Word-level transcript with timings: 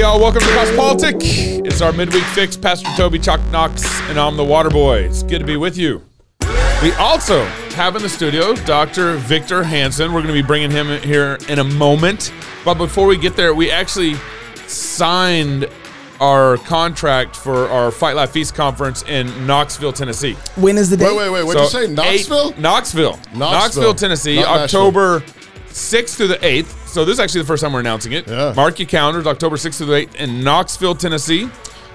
y'all. 0.00 0.18
Welcome 0.18 0.40
to 0.40 0.46
Cross 0.48 0.74
Politic. 0.76 1.16
It's 1.20 1.82
our 1.82 1.92
midweek 1.92 2.24
fix. 2.24 2.56
Pastor 2.56 2.88
Toby 2.96 3.18
Chuck 3.18 3.38
Knox, 3.50 3.84
and 4.08 4.18
I'm 4.18 4.34
the 4.34 4.44
Water 4.44 4.70
Boy. 4.70 5.00
It's 5.00 5.22
good 5.22 5.40
to 5.40 5.44
be 5.44 5.58
with 5.58 5.76
you. 5.76 6.02
We 6.82 6.92
also 6.92 7.44
have 7.74 7.96
in 7.96 8.02
the 8.02 8.08
studio 8.08 8.54
Dr. 8.54 9.16
Victor 9.16 9.62
Hanson. 9.62 10.14
We're 10.14 10.22
going 10.22 10.34
to 10.34 10.42
be 10.42 10.46
bringing 10.46 10.70
him 10.70 11.02
here 11.02 11.36
in 11.50 11.58
a 11.58 11.64
moment. 11.64 12.32
But 12.64 12.74
before 12.74 13.06
we 13.06 13.18
get 13.18 13.36
there, 13.36 13.52
we 13.52 13.70
actually 13.70 14.14
signed 14.66 15.68
our 16.18 16.56
contract 16.56 17.36
for 17.36 17.68
our 17.68 17.90
Fight 17.90 18.16
Laugh 18.16 18.30
Feast 18.30 18.54
conference 18.54 19.02
in 19.02 19.46
Knoxville, 19.46 19.92
Tennessee. 19.92 20.32
When 20.56 20.78
is 20.78 20.88
the 20.88 20.96
date? 20.96 21.08
Wait, 21.14 21.18
wait, 21.18 21.30
wait. 21.30 21.44
What 21.44 21.58
did 21.58 21.68
So 21.68 21.80
you 21.80 21.86
say? 21.88 21.92
Knoxville? 21.92 22.48
eight- 22.52 22.58
Knoxville. 22.58 23.10
Knoxville. 23.34 23.38
Knoxville, 23.38 23.94
Tennessee, 23.94 24.36
Not 24.36 24.60
October 24.60 25.20
6th 25.68 26.16
through 26.16 26.28
the 26.28 26.38
8th. 26.38 26.79
So 26.90 27.04
this 27.04 27.14
is 27.14 27.20
actually 27.20 27.42
the 27.42 27.46
first 27.46 27.62
time 27.62 27.72
we're 27.72 27.80
announcing 27.80 28.12
it. 28.12 28.26
Yeah. 28.28 28.52
Mark 28.56 28.78
your 28.80 28.88
calendars, 28.88 29.26
October 29.26 29.56
6th 29.56 29.76
through 29.78 29.86
the 29.86 29.92
8th 30.06 30.14
in 30.16 30.42
Knoxville, 30.42 30.94
Tennessee. 30.96 31.48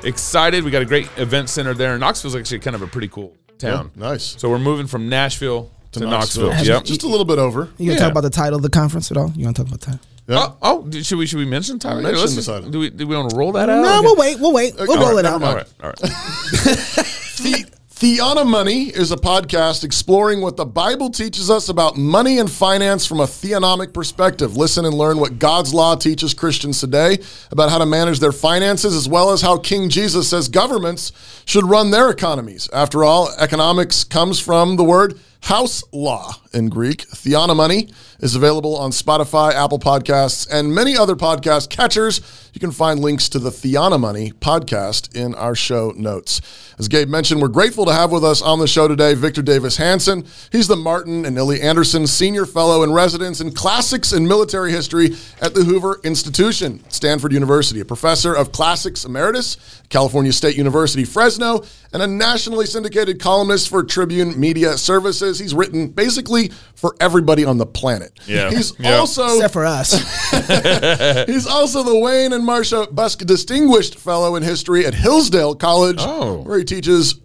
Excited. 0.03 0.63
We 0.63 0.71
got 0.71 0.81
a 0.81 0.85
great 0.85 1.09
event 1.17 1.49
center 1.49 1.73
there. 1.73 1.91
And 1.91 1.99
Knoxville's 1.99 2.35
actually 2.35 2.59
kind 2.59 2.75
of 2.75 2.81
a 2.81 2.87
pretty 2.87 3.07
cool 3.09 3.35
town. 3.57 3.91
Yeah, 3.95 4.09
nice. 4.09 4.35
So 4.39 4.49
we're 4.49 4.59
moving 4.59 4.87
from 4.87 5.09
Nashville 5.09 5.69
to, 5.93 5.99
Knoxville. 5.99 6.49
Knoxville. 6.49 6.75
Yep. 6.75 6.83
Just 6.85 7.03
a 7.03 7.07
little 7.07 7.25
bit 7.25 7.39
over. 7.39 7.69
You 7.77 7.87
gonna 7.87 7.93
Yeah. 7.93 7.97
talk 7.99 8.11
about 8.11 8.21
the 8.21 8.29
title 8.29 8.55
of 8.57 8.63
the 8.63 8.69
conference 8.69 9.11
at 9.11 9.17
all? 9.17 9.31
You 9.35 9.45
want 9.45 9.57
to 9.57 9.63
talk 9.63 9.73
about 9.73 9.81
that? 9.91 9.99
Yeah. 10.27 10.37
Oh, 10.39 10.57
oh, 10.61 10.81
did- 10.87 11.05
should 11.05 11.17
we 11.17 11.25
should 11.27 11.39
we 11.39 11.45
mention 11.45 11.77
Tyler? 11.77 12.01
Mention 12.01 12.19
Let's 12.21 12.35
the 12.35 12.41
just- 12.61 12.71
Do 12.71 12.79
we 12.79 12.89
do 12.89 13.05
we 13.07 13.15
want 13.15 13.29
to 13.29 13.35
roll 13.35 13.51
that 13.53 13.69
out? 13.69 13.81
No, 13.83 13.91
Okay. 13.97 14.01
we'll 14.01 14.15
wait. 14.15 14.39
We'll 14.39 14.53
wait. 14.53 14.73
We'll 14.75 14.83
Okay. 14.91 14.95
roll 14.99 15.09
All 15.11 15.17
it 15.17 15.25
out. 15.25 15.39
never 15.41 15.45
All 15.45 15.53
mind. 15.55 15.67
right, 15.83 15.83
all 15.83 15.89
right. 15.89 17.01
The 17.35 17.65
Theana 17.97 18.45
Money 18.45 18.89
is 18.89 19.13
a 19.13 19.15
podcast 19.15 19.85
exploring 19.85 20.41
what 20.41 20.57
the 20.57 20.65
Bible 20.65 21.09
teaches 21.09 21.49
us 21.49 21.69
about 21.69 21.95
money 21.95 22.39
and 22.39 22.51
finance 22.51 23.05
from 23.05 23.21
a 23.21 23.23
theonomic 23.23 23.93
perspective. 23.93 24.57
Listen 24.57 24.83
and 24.83 24.93
learn 24.93 25.17
what 25.17 25.39
God's 25.39 25.73
law 25.73 25.95
teaches 25.95 26.33
Christians 26.33 26.81
today 26.81 27.19
about 27.51 27.69
how 27.69 27.77
to 27.77 27.85
manage 27.85 28.19
their 28.19 28.33
finances, 28.33 28.93
as 28.93 29.07
well 29.07 29.31
as 29.31 29.41
how 29.41 29.57
King 29.57 29.87
Jesus 29.87 30.29
says 30.29 30.49
governments 30.49 31.13
should 31.45 31.63
run 31.63 31.91
their 31.91 32.09
economies. 32.09 32.69
After 32.73 33.05
all, 33.05 33.29
economics 33.39 34.03
comes 34.03 34.41
from 34.41 34.75
the 34.75 34.83
word 34.83 35.17
house 35.43 35.81
law 35.93 36.33
in 36.53 36.67
Greek. 36.67 37.07
Theana 37.07 37.55
Money 37.55 37.87
is 38.19 38.35
available 38.35 38.75
on 38.75 38.91
Spotify, 38.91 39.53
Apple 39.53 39.79
Podcasts, 39.79 40.45
and 40.51 40.75
many 40.75 40.97
other 40.97 41.15
podcast 41.15 41.69
catchers. 41.69 42.19
You 42.55 42.59
can 42.61 42.71
find 42.71 43.01
links 43.01 43.27
to 43.29 43.39
the 43.39 43.49
Theana 43.49 43.99
Money 43.99 44.31
podcast 44.31 45.13
in 45.13 45.35
our 45.35 45.55
show 45.55 45.91
notes. 45.97 46.39
As 46.79 46.87
Gabe 46.87 47.09
mentioned, 47.09 47.41
we're 47.41 47.49
grateful 47.49 47.83
to 47.85 47.91
have 47.91 48.13
with 48.13 48.23
us 48.23 48.41
on 48.41 48.59
the 48.59 48.67
show 48.67 48.87
today 48.87 49.13
Victor 49.13 49.41
Davis 49.41 49.75
Hanson. 49.75 50.25
He's 50.53 50.69
the 50.69 50.77
Martin 50.77 51.25
and 51.25 51.37
Illie 51.37 51.61
Anderson 51.61 52.07
Senior 52.07 52.45
Fellow 52.45 52.83
in 52.83 52.93
Residence 52.93 53.41
in 53.41 53.51
Classics 53.51 54.13
and 54.13 54.25
Military 54.25 54.71
History 54.71 55.17
at 55.41 55.53
the 55.53 55.65
Hoover 55.65 55.99
Institution, 56.05 56.81
Stanford 56.89 57.33
University, 57.33 57.81
a 57.81 57.85
professor 57.85 58.33
of 58.33 58.53
classics 58.53 59.03
emeritus, 59.03 59.57
California 59.89 60.31
State 60.31 60.55
University, 60.57 61.03
Fresno, 61.03 61.61
and 61.91 62.01
a 62.01 62.07
nationally 62.07 62.65
syndicated 62.65 63.19
columnist 63.19 63.67
for 63.69 63.83
Tribune 63.83 64.37
Media 64.39 64.77
Services. 64.77 65.39
He's 65.39 65.53
written 65.53 65.89
basically 65.89 66.51
for 66.75 66.95
everybody 67.01 67.43
on 67.43 67.57
the 67.57 67.65
planet. 67.65 68.17
Yeah. 68.27 68.49
He's 68.49 68.77
Yeah. 68.79 68.95
also 68.97 69.25
Except 69.35 69.53
for 69.53 69.65
us. 69.65 69.91
He's 71.27 71.47
also 71.47 71.83
the 71.83 71.97
Wayne 71.97 72.31
and 72.33 72.44
Marcia 72.45 72.87
Buske 72.91 73.25
Distinguished 73.25 73.95
Fellow 73.99 74.35
in 74.35 74.43
History 74.43 74.85
at 74.85 74.93
Hillsdale 74.93 75.55
College, 75.55 75.97
Oh. 75.99 76.41
where 76.43 76.57
he 76.57 76.63
teaches 76.63 77.19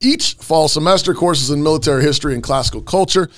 each 0.00 0.34
fall 0.34 0.68
semester 0.68 1.14
courses 1.14 1.50
in 1.50 1.62
military 1.62 2.02
history 2.02 2.34
and 2.34 2.42
classical 2.42 2.80
culture. 2.82 3.28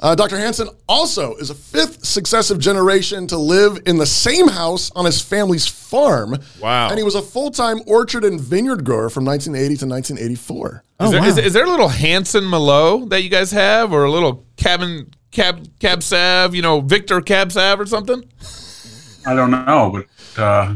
Uh, 0.00 0.14
Dr. 0.14 0.38
Hanson 0.38 0.68
also 0.88 1.34
is 1.36 1.50
a 1.50 1.54
fifth 1.54 2.04
successive 2.04 2.58
generation 2.60 3.26
to 3.26 3.36
live 3.36 3.80
in 3.84 3.98
the 3.98 4.06
same 4.06 4.46
house 4.46 4.92
on 4.94 5.04
his 5.04 5.20
family's 5.20 5.66
farm. 5.66 6.36
Wow. 6.60 6.88
And 6.88 6.98
he 6.98 7.02
was 7.04 7.16
a 7.16 7.22
full 7.22 7.50
time 7.50 7.80
orchard 7.86 8.24
and 8.24 8.40
vineyard 8.40 8.84
grower 8.84 9.10
from 9.10 9.24
1980 9.24 9.76
to 9.78 9.86
1984. 9.86 10.84
Is, 11.00 11.10
there, 11.10 11.20
wow. 11.20 11.26
is, 11.26 11.38
is 11.38 11.52
there 11.52 11.64
a 11.64 11.68
little 11.70 11.88
Hanson 11.88 12.44
Malo 12.44 13.06
that 13.06 13.22
you 13.22 13.28
guys 13.28 13.50
have, 13.50 13.92
or 13.92 14.04
a 14.04 14.10
little 14.10 14.44
cabin 14.56 15.10
cab 15.32 15.66
cab 15.80 16.02
sav? 16.02 16.54
You 16.54 16.62
know, 16.62 16.80
Victor 16.80 17.20
cab 17.20 17.50
sav 17.50 17.80
or 17.80 17.86
something? 17.86 18.22
I 19.28 19.34
don't 19.34 19.50
know, 19.50 19.92
but 19.92 20.40
uh, 20.42 20.74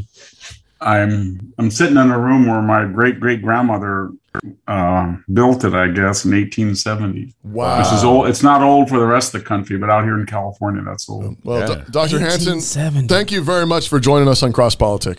I'm 0.81 1.53
I'm 1.59 1.71
sitting 1.71 1.97
in 1.97 2.11
a 2.11 2.19
room 2.19 2.47
where 2.47 2.61
my 2.61 2.85
great 2.85 3.19
great 3.19 3.41
grandmother 3.41 4.11
uh, 4.69 5.17
built 5.33 5.65
it, 5.65 5.75
I 5.75 5.89
guess, 5.89 6.25
in 6.25 6.33
1870. 6.33 7.35
Wow. 7.45 7.79
Which 7.79 7.93
is 7.93 8.05
old. 8.05 8.29
It's 8.29 8.43
not 8.43 8.63
old 8.63 8.89
for 8.89 8.99
the 8.99 9.07
rest 9.07 9.35
of 9.35 9.41
the 9.41 9.47
country, 9.47 9.79
but 9.79 9.89
out 9.91 10.05
here 10.05 10.19
in 10.19 10.27
California, 10.27 10.83
that's 10.83 11.09
old. 11.09 11.37
Well, 11.45 11.69
Yeah. 11.79 11.85
Dr. 11.91 12.19
Hanson, 12.19 12.61
thank 13.09 13.31
you 13.31 13.43
very 13.43 13.67
much 13.67 13.89
for 13.89 13.99
joining 14.01 14.29
us 14.29 14.43
on 14.43 14.53
Cross 14.53 14.77
Politic. 14.77 15.19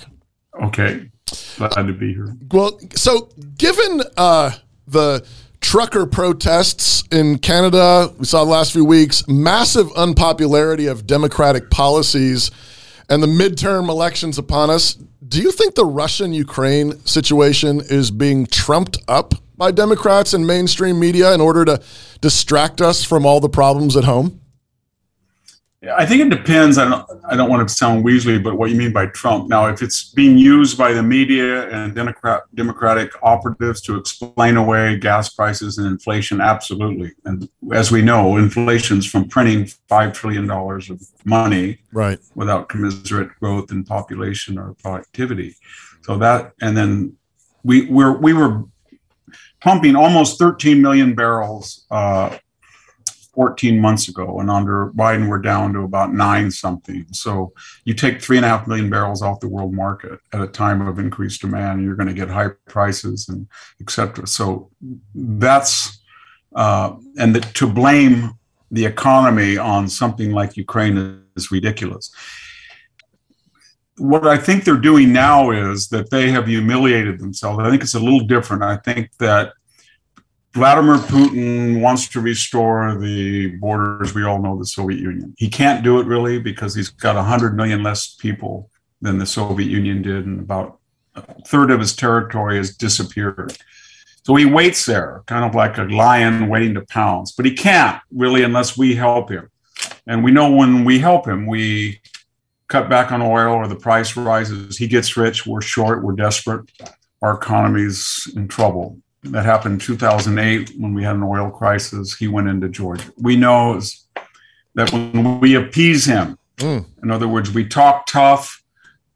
Okay, 0.62 1.10
glad 1.58 1.88
to 1.88 1.94
be 1.94 2.14
here. 2.14 2.36
Well, 2.52 2.80
so 2.96 3.30
given 3.58 4.02
uh, 4.18 4.52
the 4.88 5.26
trucker 5.62 6.06
protests 6.06 7.04
in 7.12 7.40
Canada, 7.40 8.14
we 8.20 8.26
saw 8.26 8.44
the 8.44 8.52
last 8.52 8.74
few 8.74 8.86
weeks, 8.86 9.28
massive 9.28 9.92
unpopularity 9.94 10.88
of 10.88 11.08
Democratic 11.08 11.70
policies, 11.72 12.52
and 13.10 13.22
the 13.22 13.28
midterm 13.28 13.90
elections 13.90 14.38
upon 14.38 14.70
us, 14.70 14.94
do 15.28 15.42
you 15.42 15.52
think 15.52 15.76
the 15.76 15.86
Russian 15.86 16.34
Ukraine 16.34 17.06
situation 17.06 17.82
is 17.82 18.12
being 18.12 18.46
trumped 18.46 18.98
up 19.08 19.34
by 19.58 19.72
Democrats 19.72 20.34
and 20.34 20.46
mainstream 20.46 21.00
media 21.00 21.34
in 21.34 21.42
order 21.42 21.66
to 21.66 21.82
distract 22.22 22.82
us 22.82 23.04
from 23.04 23.26
all 23.26 23.40
the 23.40 23.50
problems 23.50 23.96
at 23.96 24.04
home? 24.04 24.42
I 25.92 26.06
think 26.06 26.22
it 26.22 26.30
depends. 26.30 26.78
I 26.78 26.88
don't. 26.88 27.06
I 27.26 27.36
don't 27.36 27.50
want 27.50 27.68
to 27.68 27.74
sound 27.74 28.06
weaselly, 28.06 28.42
but 28.42 28.58
what 28.58 28.70
you 28.70 28.78
mean 28.78 28.94
by 28.94 29.08
Trump? 29.08 29.50
Now, 29.50 29.68
if 29.68 29.82
it's 29.82 30.12
being 30.12 30.38
used 30.38 30.78
by 30.78 30.94
the 30.94 31.04
media 31.04 31.70
and 31.70 31.94
Democrat 31.94 32.44
Democratic 32.56 33.12
operatives 33.22 33.82
to 33.82 33.98
explain 33.98 34.56
away 34.56 34.98
gas 34.98 35.34
prices 35.34 35.78
and 35.78 35.86
inflation, 35.88 36.40
absolutely. 36.40 37.12
And 37.26 37.50
as 37.74 37.92
we 37.92 38.02
know, 38.02 38.38
inflation's 38.38 39.06
from 39.06 39.28
printing 39.28 39.66
five 39.90 40.14
trillion 40.14 40.48
dollars 40.48 40.90
of 40.90 41.02
money 41.26 41.80
Right. 41.92 42.20
without 42.34 42.70
commensurate 42.70 43.30
growth 43.42 43.70
in 43.72 43.84
population 43.84 44.58
or 44.58 44.76
productivity. 44.76 45.56
So 46.04 46.18
that, 46.18 46.54
and 46.62 46.78
then 46.78 47.18
we 47.64 47.88
we're 47.88 48.18
we 48.18 48.32
were 48.34 48.64
pumping 49.60 49.96
almost 49.96 50.40
13 50.40 50.82
million 50.82 51.16
barrels 51.16 51.86
uh, 51.92 52.38
14 53.34 53.80
months 53.80 54.08
ago, 54.08 54.40
and 54.40 54.50
under 54.50 54.92
Biden 54.92 55.28
we're 55.28 55.40
down 55.40 55.74
to 55.74 55.82
about 55.82 56.14
nine 56.14 56.52
something. 56.52 57.06
So 57.12 57.54
you 57.86 57.94
take 57.94 58.22
three 58.22 58.38
and 58.38 58.46
a 58.46 58.50
half 58.50 58.68
million 58.68 58.90
barrels 58.90 59.22
off 59.22 59.40
the 59.40 59.50
world 59.50 59.74
market 59.74 60.20
at 60.32 60.42
a 60.42 60.48
time 60.48 60.82
of 60.88 61.00
increased 61.00 61.42
demand, 61.42 61.84
you're 61.84 61.96
going 61.96 62.10
to 62.10 62.14
get 62.14 62.30
high 62.30 62.50
prices 62.68 63.30
and 63.30 63.48
et 63.82 63.90
cetera. 63.90 64.28
So 64.28 64.70
that's 65.16 66.00
uh, 66.56 66.96
and 67.18 67.36
the, 67.36 67.42
to 67.42 67.68
blame 67.68 68.34
the 68.70 68.86
economy 68.86 69.58
on 69.58 69.88
something 69.88 70.32
like 70.32 70.56
Ukraine 70.56 71.24
is 71.36 71.52
ridiculous 71.52 72.12
what 73.98 74.26
I 74.26 74.38
think 74.38 74.64
they're 74.64 74.78
doing 74.78 75.14
now 75.14 75.52
is 75.52 75.90
that 75.90 76.10
they 76.10 76.32
have 76.32 76.48
humiliated 76.48 77.20
themselves. 77.20 77.60
I 77.60 77.70
think 77.70 77.84
it's 77.84 77.94
a 77.94 78.00
little 78.00 78.22
different. 78.22 78.64
I 78.64 78.78
think 78.78 79.16
that 79.18 79.54
Vladimir 80.54 80.98
Putin 80.98 81.82
wants 81.82 82.08
to 82.10 82.22
restore 82.22 82.96
the 83.00 83.48
borders. 83.56 84.14
We 84.14 84.24
all 84.24 84.40
know 84.40 84.58
the 84.58 84.68
Soviet 84.68 85.00
Union. 85.00 85.34
He 85.38 85.50
can't 85.50 85.84
do 85.84 86.00
it 86.00 86.06
really 86.06 86.40
because 86.40 86.76
he's 86.76 86.90
got 86.90 87.16
100 87.16 87.56
million 87.56 87.82
less 87.82 88.14
people 88.14 88.70
than 89.02 89.18
the 89.18 89.26
Soviet 89.26 89.68
Union 89.68 90.04
did, 90.04 90.28
and 90.28 90.40
about 90.40 90.80
a 91.16 91.22
third 91.44 91.72
of 91.72 91.80
his 91.80 91.96
territory 91.96 92.58
has 92.58 92.78
disappeared. 92.78 93.58
So 94.24 94.36
he 94.36 94.46
waits 94.46 94.86
there, 94.86 95.24
kind 95.26 95.44
of 95.44 95.56
like 95.56 95.78
a 95.78 95.84
lion 95.84 96.48
waiting 96.48 96.76
to 96.76 96.82
pounce, 96.86 97.32
but 97.32 97.46
he 97.46 97.54
can't 97.54 98.00
really 98.12 98.44
unless 98.44 98.78
we 98.78 98.96
help 98.96 99.30
him. 99.30 99.50
And 100.08 100.24
we 100.24 100.32
know 100.32 100.52
when 100.52 100.86
we 100.86 101.00
help 101.00 101.28
him, 101.28 101.48
we 101.48 102.00
cut 102.68 102.90
back 102.90 103.12
on 103.12 103.22
oil 103.22 103.54
or 103.54 103.68
the 103.68 103.76
price 103.76 104.16
rises. 104.16 104.78
He 104.78 104.88
gets 104.88 105.18
rich, 105.18 105.46
we're 105.46 105.62
short, 105.62 106.04
we're 106.04 106.14
desperate, 106.14 106.72
our 107.22 107.36
economy's 107.36 108.32
in 108.36 108.48
trouble. 108.48 109.03
That 109.26 109.46
happened 109.46 109.74
in 109.74 109.80
2008 109.80 110.74
when 110.78 110.94
we 110.94 111.04
had 111.04 111.16
an 111.16 111.24
oil 111.24 111.50
crisis. 111.50 112.16
He 112.16 112.28
went 112.28 112.50
into 112.50 112.68
Georgia. 112.70 113.10
We 113.18 113.36
know 113.38 113.80
that 114.76 114.92
when 114.92 115.40
we 115.40 115.56
appease 115.56 116.06
him, 116.06 116.38
Mm. 116.58 116.86
in 117.02 117.10
other 117.10 117.28
words, 117.28 117.52
we 117.52 117.68
talk 117.68 118.06
tough. 118.06 118.62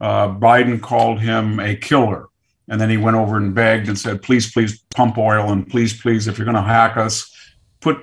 Uh, 0.00 0.28
Biden 0.28 0.80
called 0.80 1.20
him 1.20 1.60
a 1.60 1.76
killer. 1.76 2.26
And 2.68 2.80
then 2.80 2.90
he 2.90 2.96
went 2.96 3.16
over 3.16 3.36
and 3.36 3.54
begged 3.54 3.88
and 3.88 3.98
said, 3.98 4.22
please, 4.22 4.52
please 4.52 4.80
pump 4.94 5.16
oil. 5.18 5.50
And 5.52 5.66
please, 5.66 5.98
please, 6.00 6.26
if 6.26 6.36
you're 6.36 6.44
going 6.44 6.56
to 6.56 6.60
hack 6.62 6.96
us, 6.96 7.32
put 7.80 7.98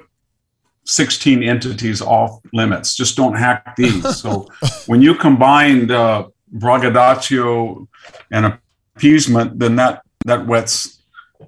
16 0.85 1.43
entities 1.43 2.01
off 2.01 2.39
limits. 2.53 2.95
Just 2.95 3.17
don't 3.17 3.35
hack 3.35 3.75
these. 3.75 4.17
so 4.17 4.47
when 4.87 5.01
you 5.01 5.13
combined 5.15 5.91
uh, 5.91 6.27
braggadocio 6.51 7.87
and 8.31 8.57
appeasement, 8.95 9.59
then 9.59 9.75
that, 9.75 10.01
that 10.25 10.47
wets 10.47 10.94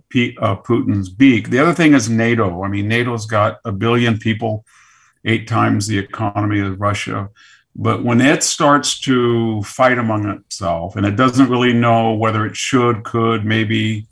P, 0.10 0.38
uh, 0.42 0.56
Putin's 0.58 1.10
beak. 1.10 1.50
The 1.50 1.60
other 1.60 1.74
thing 1.74 1.94
is 1.94 2.10
NATO. 2.10 2.64
I 2.64 2.68
mean, 2.68 2.88
NATO's 2.88 3.26
got 3.26 3.60
a 3.66 3.72
billion 3.72 4.18
people, 4.18 4.66
eight 5.26 5.48
times 5.48 5.88
the 5.88 5.98
economy 5.98 6.60
of 6.60 6.80
Russia. 6.80 7.30
But 7.76 8.04
when 8.04 8.22
it 8.22 8.42
starts 8.42 9.00
to 9.02 9.62
fight 9.62 10.00
among 10.00 10.28
itself 10.30 10.96
and 10.96 11.06
it 11.06 11.16
doesn't 11.16 11.50
really 11.50 11.74
know 11.74 12.14
whether 12.14 12.46
it 12.46 12.56
should, 12.56 13.04
could, 13.04 13.46
maybe, 13.46 14.08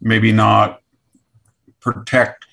maybe 0.00 0.32
not 0.32 0.80
protect 1.80 2.44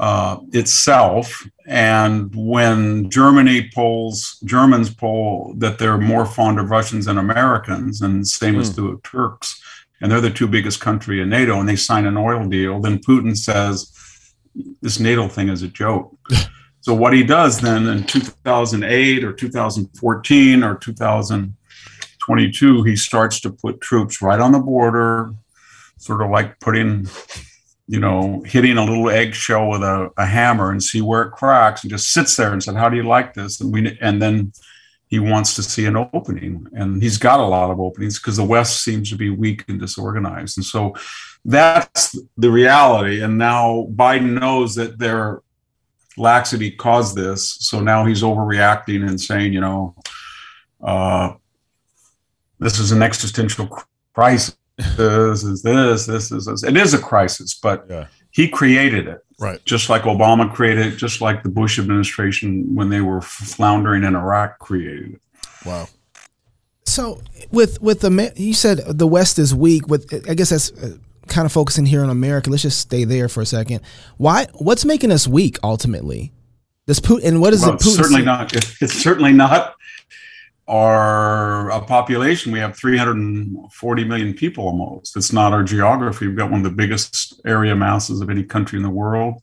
uh, 0.00 0.38
itself, 0.52 1.46
and 1.66 2.34
when 2.34 3.10
Germany 3.10 3.70
polls, 3.72 4.40
Germans 4.44 4.92
poll 4.92 5.54
that 5.58 5.78
they're 5.78 5.98
more 5.98 6.24
fond 6.24 6.58
of 6.58 6.70
Russians 6.70 7.04
than 7.04 7.18
Americans, 7.18 8.00
and 8.00 8.26
same 8.26 8.58
as 8.58 8.74
the 8.74 8.98
Turks, 9.04 9.62
and 10.00 10.10
they're 10.10 10.20
the 10.20 10.30
two 10.30 10.48
biggest 10.48 10.80
country 10.80 11.20
in 11.20 11.28
NATO, 11.28 11.60
and 11.60 11.68
they 11.68 11.76
sign 11.76 12.06
an 12.06 12.16
oil 12.16 12.48
deal, 12.48 12.80
then 12.80 12.98
Putin 12.98 13.36
says 13.36 13.92
this 14.82 14.98
NATO 14.98 15.28
thing 15.28 15.48
is 15.48 15.62
a 15.62 15.68
joke. 15.68 16.16
so 16.80 16.94
what 16.94 17.12
he 17.12 17.22
does 17.22 17.60
then 17.60 17.86
in 17.86 18.02
2008 18.04 19.24
or 19.24 19.32
2014 19.32 20.62
or 20.62 20.74
2022, 20.76 22.82
he 22.82 22.96
starts 22.96 23.40
to 23.40 23.50
put 23.50 23.80
troops 23.80 24.20
right 24.22 24.40
on 24.40 24.52
the 24.52 24.58
border, 24.58 25.32
sort 25.98 26.22
of 26.22 26.30
like 26.30 26.58
putting 26.60 27.06
you 27.90 27.98
know, 27.98 28.40
hitting 28.46 28.78
a 28.78 28.84
little 28.84 29.10
eggshell 29.10 29.68
with 29.68 29.82
a, 29.82 30.08
a, 30.16 30.24
hammer 30.24 30.70
and 30.70 30.80
see 30.80 31.00
where 31.00 31.22
it 31.22 31.32
cracks, 31.32 31.82
and 31.82 31.90
just 31.90 32.12
sits 32.12 32.36
there 32.36 32.52
and 32.52 32.62
said, 32.62 32.76
"How 32.76 32.88
do 32.88 32.96
you 32.96 33.02
like 33.02 33.34
this?" 33.34 33.60
And 33.60 33.72
we, 33.72 33.98
and 34.00 34.22
then 34.22 34.52
he 35.10 35.18
wants 35.18 35.54
to 35.56 35.62
see 35.62 35.84
an 35.86 35.96
opening, 35.96 36.66
and 36.72 37.02
he's 37.02 37.18
got 37.18 37.40
a 37.40 37.46
lot 37.46 37.70
of 37.70 37.80
openings 37.80 38.18
because 38.18 38.36
the 38.36 38.44
West 38.44 38.82
seems 38.82 39.10
to 39.10 39.16
be 39.16 39.28
weak 39.28 39.64
and 39.68 39.78
disorganized, 39.78 40.56
and 40.56 40.64
so 40.64 40.94
that's 41.44 42.18
the 42.36 42.50
reality. 42.50 43.20
And 43.20 43.36
now 43.36 43.88
Biden 43.90 44.40
knows 44.40 44.74
that 44.76 44.98
their 44.98 45.42
laxity 46.16 46.70
caused 46.70 47.16
this, 47.16 47.56
so 47.60 47.80
now 47.80 48.06
he's 48.06 48.22
overreacting 48.22 49.06
and 49.06 49.20
saying, 49.20 49.52
you 49.52 49.60
know, 49.60 49.94
uh, 50.82 51.34
this 52.58 52.78
is 52.78 52.92
an 52.92 53.02
existential 53.02 53.68
crisis 54.14 54.56
this 54.96 55.44
is 55.44 55.62
this, 55.62 56.06
this 56.06 56.32
is 56.32 56.46
this. 56.46 56.62
It 56.62 56.76
is 56.76 56.94
a 56.94 56.98
crisis, 56.98 57.54
but 57.54 57.86
yeah. 57.88 58.06
He 58.30 58.48
created 58.48 59.08
it. 59.08 59.24
Right. 59.38 59.64
Just 59.64 59.88
like 59.88 60.02
Obama 60.02 60.52
created 60.52 60.86
it, 60.86 60.96
just 60.96 61.20
like 61.20 61.42
the 61.42 61.48
Bush 61.48 61.78
administration 61.78 62.74
when 62.74 62.90
they 62.90 63.00
were 63.00 63.22
floundering 63.22 64.04
in 64.04 64.14
Iraq 64.14 64.58
created 64.58 65.14
it. 65.14 65.20
Wow. 65.64 65.88
So 66.84 67.22
with 67.50 67.80
with 67.80 68.00
the 68.00 68.32
you 68.36 68.52
said 68.52 68.78
the 68.78 69.06
West 69.06 69.38
is 69.38 69.54
weak. 69.54 69.88
With 69.88 70.28
I 70.28 70.34
guess 70.34 70.50
that's 70.50 70.70
uh, 70.72 70.96
kind 71.28 71.46
of 71.46 71.52
focusing 71.52 71.86
here 71.86 72.02
on 72.02 72.10
America. 72.10 72.50
Let's 72.50 72.62
just 72.62 72.80
stay 72.80 73.04
there 73.04 73.28
for 73.28 73.40
a 73.40 73.46
second. 73.46 73.80
Why? 74.18 74.46
What's 74.54 74.84
making 74.84 75.10
us 75.10 75.26
weak 75.26 75.58
ultimately? 75.62 76.32
Does 76.86 77.00
Putin 77.00 77.24
and 77.24 77.40
what 77.40 77.52
is 77.52 77.62
well, 77.62 77.74
it? 77.74 77.80
Putin 77.80 77.96
certainly 77.96 78.22
not. 78.22 78.52
It's 78.82 78.92
certainly 78.92 79.32
not 79.32 79.74
our 80.70 81.68
a 81.70 81.80
population, 81.80 82.52
we 82.52 82.60
have 82.60 82.76
340 82.76 84.04
million 84.04 84.34
people 84.34 84.64
almost. 84.64 85.16
It's 85.16 85.32
not 85.32 85.52
our 85.52 85.64
geography. 85.64 86.28
We've 86.28 86.36
got 86.36 86.50
one 86.50 86.60
of 86.60 86.64
the 86.64 86.76
biggest 86.76 87.40
area 87.44 87.74
masses 87.74 88.20
of 88.20 88.30
any 88.30 88.44
country 88.44 88.76
in 88.76 88.84
the 88.84 88.90
world. 88.90 89.42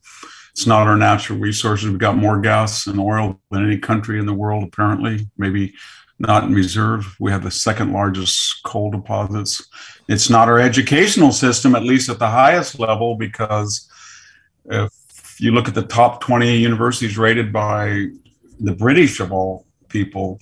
It's 0.51 0.65
not 0.65 0.87
our 0.87 0.95
natural 0.95 1.37
resources. 1.37 1.89
We've 1.89 1.99
got 1.99 2.15
more 2.15 2.39
gas 2.39 2.87
and 2.87 2.97
oil 2.99 3.39
than 3.51 3.65
any 3.65 3.77
country 3.77 4.19
in 4.19 4.25
the 4.25 4.33
world, 4.33 4.63
apparently. 4.63 5.27
Maybe 5.37 5.73
not 6.17 6.45
in 6.45 6.53
reserve. 6.53 7.15
We 7.19 7.29
have 7.31 7.43
the 7.43 7.51
second 7.51 7.91
largest 7.91 8.63
coal 8.63 8.89
deposits. 8.89 9.67
It's 10.07 10.29
not 10.29 10.47
our 10.47 10.59
educational 10.59 11.33
system, 11.33 11.75
at 11.75 11.83
least 11.83 12.09
at 12.09 12.19
the 12.19 12.29
highest 12.29 12.79
level, 12.79 13.17
because 13.17 13.91
if 14.65 15.35
you 15.39 15.51
look 15.51 15.67
at 15.67 15.75
the 15.75 15.83
top 15.83 16.21
20 16.21 16.57
universities 16.57 17.17
rated 17.17 17.51
by 17.51 18.07
the 18.59 18.73
British 18.73 19.19
of 19.19 19.33
all 19.33 19.65
people, 19.89 20.39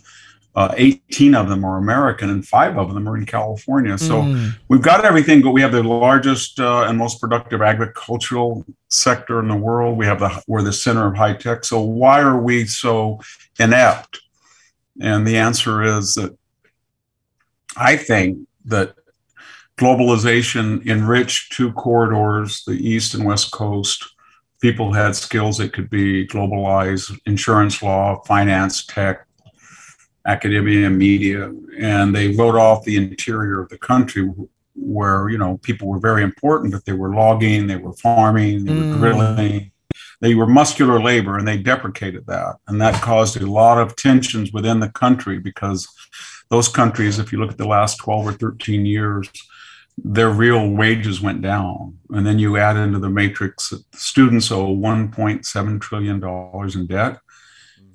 uh, 0.56 0.74
18 0.78 1.36
of 1.36 1.50
them 1.50 1.66
are 1.66 1.78
American 1.78 2.30
and 2.30 2.48
five 2.48 2.78
of 2.78 2.94
them 2.94 3.10
are 3.10 3.18
in 3.18 3.26
California. 3.26 3.98
So 3.98 4.22
mm. 4.22 4.52
we've 4.70 4.82
got 4.82 5.04
everything, 5.04 5.42
but 5.42 5.52
we 5.52 5.62
have 5.62 5.74
the 5.74 5.84
largest 5.84 6.60
uh, 6.60 6.86
and 6.88 6.98
most 6.98 7.20
productive 7.20 7.62
agricultural 7.62 8.66
sector 8.90 9.42
in 9.42 9.50
the 9.50 9.56
world. 9.56 9.98
We 9.98 10.06
have 10.06 10.20
the 10.20 10.42
we're 10.48 10.62
the 10.62 10.72
center 10.72 11.08
of 11.08 11.16
high 11.18 11.34
tech. 11.34 11.66
So 11.66 11.82
why 11.82 12.22
are 12.22 12.40
we 12.40 12.66
so 12.66 13.20
inept? 13.60 14.22
And 15.02 15.28
the 15.28 15.38
answer 15.38 15.84
is 15.84 16.14
that 16.14 16.38
I 17.76 17.98
think 17.98 18.48
that 18.64 18.96
globalization 19.78 20.86
enriched 20.86 21.52
two 21.52 21.74
corridors, 21.74 22.64
the 22.66 22.74
east 22.74 23.14
and 23.14 23.26
west 23.26 23.52
coast. 23.52 24.06
People 24.62 24.94
had 24.94 25.18
skills 25.18 25.58
that 25.58 25.74
could 25.74 25.90
be 25.90 26.26
globalized, 26.26 27.20
insurance 27.26 27.84
law, 27.84 28.22
finance, 28.24 28.86
tech, 28.86 29.25
academia 30.26 30.88
and 30.88 30.98
media, 30.98 31.52
and 31.80 32.16
they 32.16 32.30
wrote 32.30 32.56
off 32.56 32.84
the 32.84 32.98
interior 32.98 33.62
of 33.62 33.70
the 33.70 33.78
country 33.78 34.32
where 34.76 35.30
you 35.30 35.38
know 35.38 35.58
people 35.58 35.88
were 35.88 36.00
very 36.00 36.24
important, 36.24 36.74
but 36.74 36.86
they 36.86 36.94
were 36.94 37.14
logging, 37.14 37.68
they 37.68 37.78
were 37.78 37.94
farming, 37.94 38.66
they 38.66 38.74
were 38.74 38.80
mm. 38.80 38.98
drilling, 38.98 39.72
they 40.22 40.36
were 40.36 40.48
muscular 40.48 41.02
labor, 41.02 41.38
and 41.38 41.48
they 41.48 41.58
deprecated 41.58 42.26
that, 42.28 42.56
and 42.68 42.82
that 42.82 43.02
caused 43.02 43.38
a 43.38 43.46
lot 43.46 43.78
of 43.78 43.96
tensions 43.96 44.52
within 44.52 44.80
the 44.80 44.90
country 44.90 45.40
because 45.40 45.88
those 46.50 46.68
countries, 46.68 47.20
if 47.20 47.32
you 47.32 47.40
look 47.40 47.52
at 47.52 47.58
the 47.58 47.68
last 47.68 47.98
twelve 47.98 48.28
or 48.28 48.34
thirteen 48.34 48.86
years. 48.86 49.30
Their 49.98 50.30
real 50.30 50.72
wages 50.72 51.22
went 51.22 51.42
down, 51.42 51.98
and 52.10 52.28
then 52.28 52.38
you 52.38 52.58
add 52.58 52.76
into 52.76 53.00
the 53.00 53.10
matrix 53.10 53.70
that 53.70 53.82
students 53.96 54.52
owe 54.52 54.76
1.7 54.76 55.80
trillion 55.80 56.20
dollars 56.20 56.76
in 56.76 56.88
debt, 56.88 57.18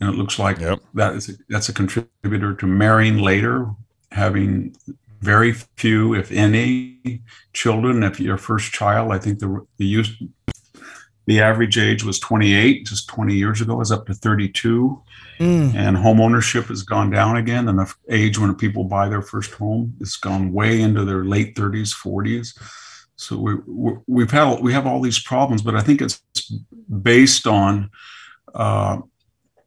and 0.00 0.10
it 0.10 0.16
looks 0.16 0.38
like 0.38 0.58
yep. 0.58 0.80
that 0.94 1.14
is 1.14 1.28
a, 1.28 1.32
that's 1.48 1.68
a 1.68 1.74
contributor 1.74 2.54
to 2.54 2.66
marrying 2.66 3.18
later, 3.18 3.66
having 4.10 4.74
very 5.20 5.52
few, 5.52 6.14
if 6.14 6.32
any, 6.32 7.22
children. 7.52 8.02
If 8.02 8.18
your 8.18 8.38
first 8.38 8.72
child, 8.72 9.12
I 9.12 9.18
think 9.18 9.38
the 9.38 9.66
the 9.76 9.86
use 9.86 10.10
the 11.26 11.40
average 11.40 11.78
age 11.78 12.02
was 12.02 12.18
28 12.18 12.86
just 12.86 13.08
20 13.08 13.34
years 13.34 13.60
ago 13.60 13.80
is 13.80 13.92
up 13.92 14.04
to 14.06 14.14
32 14.14 15.00
mm. 15.38 15.74
and 15.76 15.96
home 15.96 16.20
ownership 16.20 16.64
has 16.64 16.82
gone 16.82 17.08
down 17.08 17.36
again 17.36 17.68
and 17.68 17.78
the 17.78 17.94
age 18.08 18.36
when 18.36 18.52
people 18.56 18.82
buy 18.82 19.08
their 19.08 19.22
first 19.22 19.52
home 19.52 19.94
has 20.00 20.16
gone 20.16 20.52
way 20.52 20.80
into 20.80 21.04
their 21.04 21.24
late 21.24 21.54
30s 21.54 21.94
40s 21.94 22.58
so 23.14 23.38
we, 23.38 23.54
we 24.08 24.24
have 24.24 24.30
had 24.32 24.60
we 24.60 24.72
have 24.72 24.88
all 24.88 25.00
these 25.00 25.22
problems 25.22 25.62
but 25.62 25.76
i 25.76 25.80
think 25.80 26.02
it's 26.02 26.20
based 27.02 27.46
on 27.46 27.90
uh, 28.54 28.98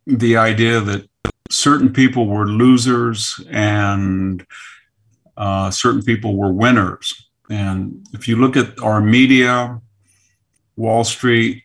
the 0.05 0.37
idea 0.37 0.79
that 0.79 1.09
certain 1.49 1.91
people 1.93 2.27
were 2.27 2.47
losers 2.47 3.39
and 3.49 4.45
uh, 5.37 5.69
certain 5.71 6.01
people 6.01 6.35
were 6.35 6.51
winners. 6.51 7.29
And 7.49 8.05
if 8.13 8.27
you 8.27 8.37
look 8.37 8.55
at 8.55 8.79
our 8.81 9.01
media, 9.01 9.79
Wall 10.75 11.03
Street, 11.03 11.63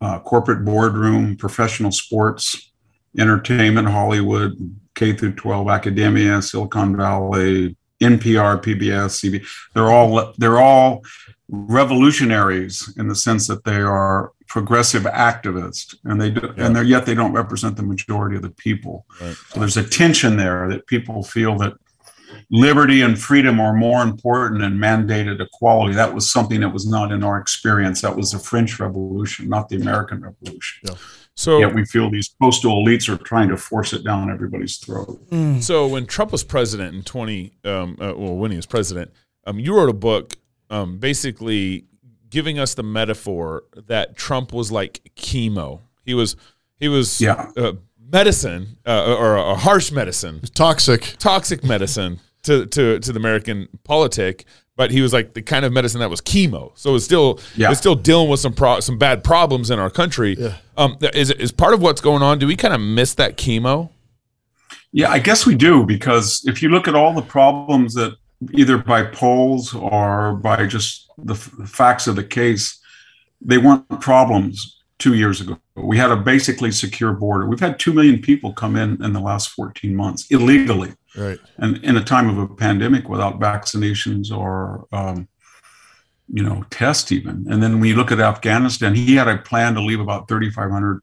uh, 0.00 0.18
corporate 0.20 0.64
boardroom, 0.64 1.36
professional 1.36 1.92
sports, 1.92 2.72
entertainment, 3.18 3.88
Hollywood, 3.88 4.52
K 4.94 5.12
through 5.12 5.34
12 5.34 5.68
academia, 5.68 6.42
Silicon 6.42 6.96
Valley, 6.96 7.76
NPR, 8.00 8.62
PBS, 8.62 9.20
CB, 9.20 9.46
they're 9.74 9.90
all 9.90 10.34
they're 10.36 10.58
all 10.58 11.02
revolutionaries 11.48 12.92
in 12.98 13.08
the 13.08 13.14
sense 13.14 13.46
that 13.46 13.64
they 13.64 13.80
are 13.80 14.32
progressive 14.48 15.02
activists 15.04 15.94
and 16.04 16.20
they 16.20 16.30
do, 16.30 16.40
yeah. 16.42 16.66
and 16.66 16.76
they're 16.76 16.84
yet 16.84 17.06
they 17.06 17.14
don't 17.14 17.32
represent 17.32 17.76
the 17.76 17.82
majority 17.82 18.36
of 18.36 18.42
the 18.42 18.50
people 18.50 19.06
right. 19.20 19.34
so 19.34 19.60
there's 19.60 19.76
a 19.76 19.86
tension 19.86 20.36
there 20.36 20.68
that 20.68 20.86
people 20.86 21.22
feel 21.22 21.56
that 21.56 21.74
liberty 22.50 23.00
and 23.00 23.18
freedom 23.18 23.58
are 23.60 23.72
more 23.72 24.02
important 24.02 24.60
than 24.60 24.74
mandated 24.78 25.40
equality 25.40 25.94
that 25.94 26.14
was 26.14 26.30
something 26.30 26.60
that 26.60 26.68
was 26.68 26.86
not 26.88 27.12
in 27.12 27.24
our 27.24 27.38
experience 27.38 28.00
that 28.00 28.14
was 28.14 28.32
the 28.32 28.38
french 28.38 28.78
revolution 28.78 29.48
not 29.48 29.68
the 29.68 29.76
american 29.76 30.20
revolution 30.20 30.88
yeah. 30.88 30.94
So 31.38 31.58
yet 31.58 31.74
we 31.74 31.84
feel 31.84 32.10
these 32.10 32.30
postal 32.40 32.82
elites 32.82 33.10
are 33.10 33.22
trying 33.22 33.50
to 33.50 33.58
force 33.58 33.92
it 33.92 34.02
down 34.04 34.30
everybody's 34.30 34.78
throat. 34.78 35.20
Mm. 35.28 35.62
So 35.62 35.86
when 35.86 36.06
Trump 36.06 36.32
was 36.32 36.42
president 36.42 36.94
in 36.94 37.02
twenty, 37.02 37.52
um, 37.62 37.98
uh, 38.00 38.14
well, 38.16 38.36
when 38.36 38.52
he 38.52 38.56
was 38.56 38.64
president, 38.64 39.12
um, 39.46 39.60
you 39.60 39.76
wrote 39.76 39.90
a 39.90 39.92
book 39.92 40.36
um, 40.70 40.98
basically 40.98 41.84
giving 42.36 42.58
us 42.58 42.74
the 42.74 42.82
metaphor 42.82 43.64
that 43.86 44.14
Trump 44.14 44.52
was 44.52 44.70
like 44.70 45.00
chemo. 45.16 45.80
He 46.04 46.12
was 46.12 46.36
he 46.78 46.86
was 46.86 47.18
yeah. 47.18 47.50
Uh, 47.56 47.72
medicine 48.12 48.76
uh, 48.84 49.16
or 49.18 49.36
a 49.36 49.54
harsh 49.54 49.90
medicine, 49.90 50.42
toxic, 50.54 51.16
toxic 51.18 51.64
medicine 51.64 52.20
to 52.42 52.66
to 52.66 53.00
to 53.00 53.10
the 53.10 53.18
American 53.18 53.70
politic. 53.84 54.44
But 54.76 54.90
he 54.90 55.00
was 55.00 55.14
like 55.14 55.32
the 55.32 55.40
kind 55.40 55.64
of 55.64 55.72
medicine 55.72 56.00
that 56.00 56.10
was 56.10 56.20
chemo, 56.20 56.72
so 56.74 56.94
it's 56.94 57.06
still 57.06 57.40
yeah. 57.54 57.70
it's 57.70 57.80
still 57.80 57.94
dealing 57.94 58.28
with 58.28 58.40
some 58.40 58.52
pro- 58.52 58.80
some 58.80 58.98
bad 58.98 59.24
problems 59.24 59.70
in 59.70 59.78
our 59.78 59.88
country. 59.88 60.36
Yeah. 60.38 60.56
Um, 60.76 60.98
is 61.14 61.30
is 61.30 61.52
part 61.52 61.72
of 61.72 61.80
what's 61.80 62.02
going 62.02 62.22
on? 62.22 62.38
Do 62.38 62.46
we 62.46 62.54
kind 62.54 62.74
of 62.74 62.82
miss 62.82 63.14
that 63.14 63.38
chemo? 63.38 63.88
Yeah, 64.92 65.08
I 65.08 65.20
guess 65.20 65.46
we 65.46 65.54
do 65.54 65.86
because 65.86 66.44
if 66.44 66.62
you 66.62 66.68
look 66.68 66.86
at 66.86 66.94
all 66.94 67.14
the 67.14 67.22
problems 67.22 67.94
that 67.94 68.18
either 68.52 68.78
by 68.78 69.04
polls 69.04 69.74
or 69.74 70.34
by 70.34 70.66
just 70.66 71.10
the 71.18 71.34
f- 71.34 71.50
facts 71.66 72.06
of 72.06 72.16
the 72.16 72.24
case, 72.24 72.78
they 73.40 73.58
weren't 73.58 73.88
problems. 74.00 74.74
two 74.98 75.14
years 75.14 75.40
ago. 75.42 75.58
We 75.74 75.98
had 75.98 76.10
a 76.10 76.16
basically 76.16 76.72
secure 76.72 77.12
border. 77.12 77.46
We've 77.46 77.60
had 77.60 77.78
2 77.78 77.92
million 77.92 78.18
people 78.20 78.52
come 78.52 78.76
in 78.76 79.02
in 79.04 79.12
the 79.12 79.20
last 79.20 79.50
14 79.50 79.94
months 79.94 80.26
illegally. 80.30 80.94
Right. 81.14 81.38
And 81.58 81.76
in 81.84 81.96
a 81.96 82.04
time 82.04 82.28
of 82.30 82.38
a 82.38 82.54
pandemic 82.54 83.08
without 83.08 83.38
vaccinations 83.38 84.30
or, 84.30 84.86
um, 84.92 85.28
you 86.32 86.42
know, 86.42 86.64
test 86.70 87.12
even. 87.12 87.46
And 87.50 87.62
then 87.62 87.78
when 87.78 87.88
you 87.90 87.96
look 87.96 88.10
at 88.10 88.20
Afghanistan, 88.20 88.94
he 88.94 89.14
had 89.16 89.28
a 89.28 89.36
plan 89.38 89.74
to 89.74 89.82
leave 89.82 90.00
about 90.00 90.28
3,500 90.28 91.02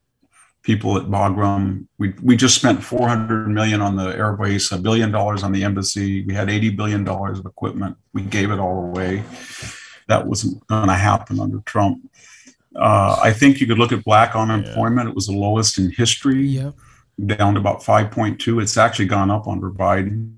people 0.64 0.96
at 0.96 1.04
Bagram. 1.04 1.86
We, 1.98 2.14
we 2.22 2.36
just 2.36 2.56
spent 2.56 2.82
400 2.82 3.48
million 3.48 3.80
on 3.80 3.96
the 3.96 4.08
air 4.16 4.32
base, 4.32 4.72
a 4.72 4.78
billion 4.78 5.12
dollars 5.12 5.42
on 5.42 5.52
the 5.52 5.62
embassy. 5.62 6.24
We 6.24 6.34
had 6.34 6.50
80 6.50 6.70
billion 6.70 7.04
dollars 7.04 7.38
of 7.38 7.46
equipment. 7.46 7.96
We 8.12 8.22
gave 8.22 8.50
it 8.50 8.58
all 8.58 8.84
away. 8.86 9.22
That 10.08 10.26
wasn't 10.26 10.66
going 10.66 10.88
to 10.88 10.94
happen 10.94 11.38
under 11.38 11.60
Trump. 11.60 12.10
Uh, 12.74 13.18
I 13.22 13.32
think 13.32 13.60
you 13.60 13.66
could 13.66 13.78
look 13.78 13.92
at 13.92 14.02
black 14.04 14.34
unemployment. 14.34 15.08
It 15.08 15.14
was 15.14 15.26
the 15.26 15.36
lowest 15.36 15.78
in 15.78 15.90
history, 15.90 16.44
Yep. 16.46 16.74
down 17.26 17.54
to 17.54 17.60
about 17.60 17.82
5.2. 17.82 18.60
It's 18.60 18.76
actually 18.76 19.06
gone 19.06 19.30
up 19.30 19.46
under 19.46 19.70
Biden. 19.70 20.32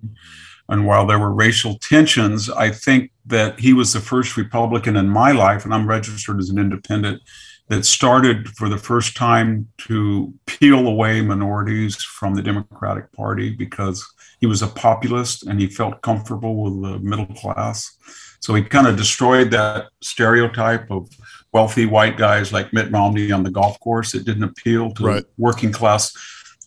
And 0.68 0.84
while 0.86 1.06
there 1.06 1.18
were 1.20 1.32
racial 1.32 1.78
tensions, 1.78 2.50
I 2.50 2.70
think 2.70 3.12
that 3.26 3.58
he 3.60 3.72
was 3.72 3.92
the 3.92 4.00
first 4.00 4.36
Republican 4.36 4.96
in 4.96 5.08
my 5.08 5.30
life, 5.30 5.64
and 5.64 5.72
I'm 5.72 5.88
registered 5.88 6.38
as 6.40 6.50
an 6.50 6.58
independent, 6.58 7.22
that 7.68 7.84
started 7.84 8.48
for 8.50 8.68
the 8.68 8.78
first 8.78 9.16
time 9.16 9.68
to 9.78 10.32
peel 10.46 10.86
away 10.86 11.20
minorities 11.20 11.96
from 11.96 12.34
the 12.34 12.42
Democratic 12.42 13.12
Party 13.12 13.50
because 13.50 14.06
he 14.40 14.46
was 14.46 14.62
a 14.62 14.68
populist 14.68 15.46
and 15.46 15.60
he 15.60 15.66
felt 15.66 16.00
comfortable 16.02 16.62
with 16.62 16.82
the 16.82 16.98
middle 17.00 17.26
class. 17.26 17.96
So 18.40 18.54
he 18.54 18.62
kind 18.62 18.86
of 18.86 18.96
destroyed 18.96 19.50
that 19.50 19.86
stereotype 20.00 20.90
of 20.90 21.08
wealthy 21.52 21.86
white 21.86 22.16
guys 22.16 22.52
like 22.52 22.72
Mitt 22.72 22.92
Romney 22.92 23.32
on 23.32 23.42
the 23.42 23.50
golf 23.50 23.80
course. 23.80 24.14
It 24.14 24.24
didn't 24.24 24.44
appeal 24.44 24.92
to 24.94 25.04
Right. 25.04 25.24
working 25.36 25.72
class. 25.72 26.12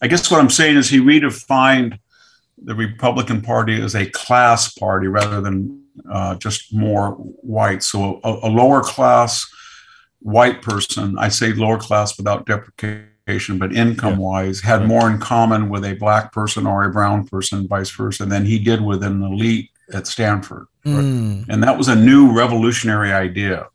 I 0.02 0.08
guess 0.08 0.30
what 0.30 0.42
I'm 0.42 0.50
saying 0.50 0.78
is 0.78 0.90
he 0.90 1.00
redefined 1.00 1.98
the 2.62 2.76
Republican 2.76 3.42
Party 3.42 3.82
as 3.82 3.96
a 3.96 4.10
class 4.10 4.74
party 4.74 5.08
rather 5.08 5.40
than 5.40 5.84
uh, 6.12 6.36
just 6.36 6.74
more 6.74 7.12
white. 7.12 7.84
So 7.84 8.20
a, 8.24 8.48
a 8.48 8.50
lower 8.50 8.82
class 8.82 9.46
white 10.20 10.62
person, 10.62 11.18
I 11.18 11.30
say 11.30 11.54
lower 11.54 11.78
class 11.78 12.18
without 12.18 12.46
deprecation, 12.46 13.58
but 13.58 13.76
income 13.76 14.18
wise, 14.18 14.62
had 14.62 14.88
more 14.88 15.10
in 15.10 15.20
common 15.20 15.70
with 15.70 15.86
a 15.86 15.96
black 15.96 16.32
person 16.32 16.66
or 16.66 16.84
a 16.84 16.92
brown 16.92 17.28
person, 17.28 17.68
vice 17.68 17.92
versa, 17.92 18.26
than 18.26 18.46
he 18.46 18.60
did 18.60 18.82
with 18.82 19.04
an 19.04 19.24
elite 19.24 19.70
at 19.94 20.08
Stanford. 20.08 20.66
Mm. 20.86 21.48
And 21.50 21.64
that 21.64 21.78
was 21.78 21.88
a 21.88 21.96
new 21.96 22.32
revolutionary 22.32 23.12
idea. 23.12 23.68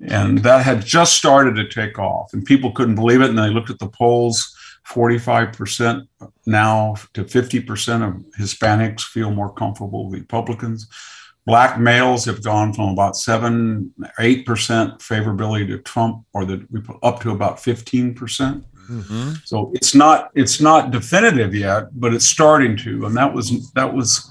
And 0.00 0.38
that 0.38 0.64
had 0.64 0.84
just 0.84 1.14
started 1.14 1.56
to 1.56 1.68
take 1.68 1.98
off. 1.98 2.32
And 2.32 2.44
people 2.44 2.72
couldn't 2.72 2.94
believe 2.94 3.20
it. 3.20 3.30
And 3.30 3.38
they 3.38 3.50
looked 3.50 3.70
at 3.70 3.78
the 3.78 3.88
polls 3.88 4.56
45% 4.88 6.06
now 6.46 6.96
to 7.14 7.24
50% 7.24 8.08
of 8.08 8.24
Hispanics 8.38 9.02
feel 9.02 9.30
more 9.30 9.52
comfortable 9.52 10.08
with 10.08 10.20
Republicans. 10.20 10.88
Black 11.46 11.80
males 11.80 12.24
have 12.26 12.42
gone 12.44 12.72
from 12.72 12.90
about 12.90 13.16
7 13.16 13.92
8% 14.18 14.44
favorability 14.44 15.66
to 15.68 15.78
Trump 15.78 16.24
or 16.32 16.44
the 16.44 16.66
up 17.02 17.20
to 17.20 17.30
about 17.30 17.56
15%. 17.56 18.64
Mm-hmm. 18.90 19.32
So 19.44 19.70
it's 19.74 19.94
not 19.94 20.30
it's 20.34 20.60
not 20.60 20.90
definitive 20.90 21.54
yet, 21.54 21.88
but 21.98 22.12
it's 22.12 22.24
starting 22.24 22.76
to, 22.78 23.06
and 23.06 23.16
that 23.16 23.32
was 23.32 23.70
that 23.72 23.94
was 23.94 24.28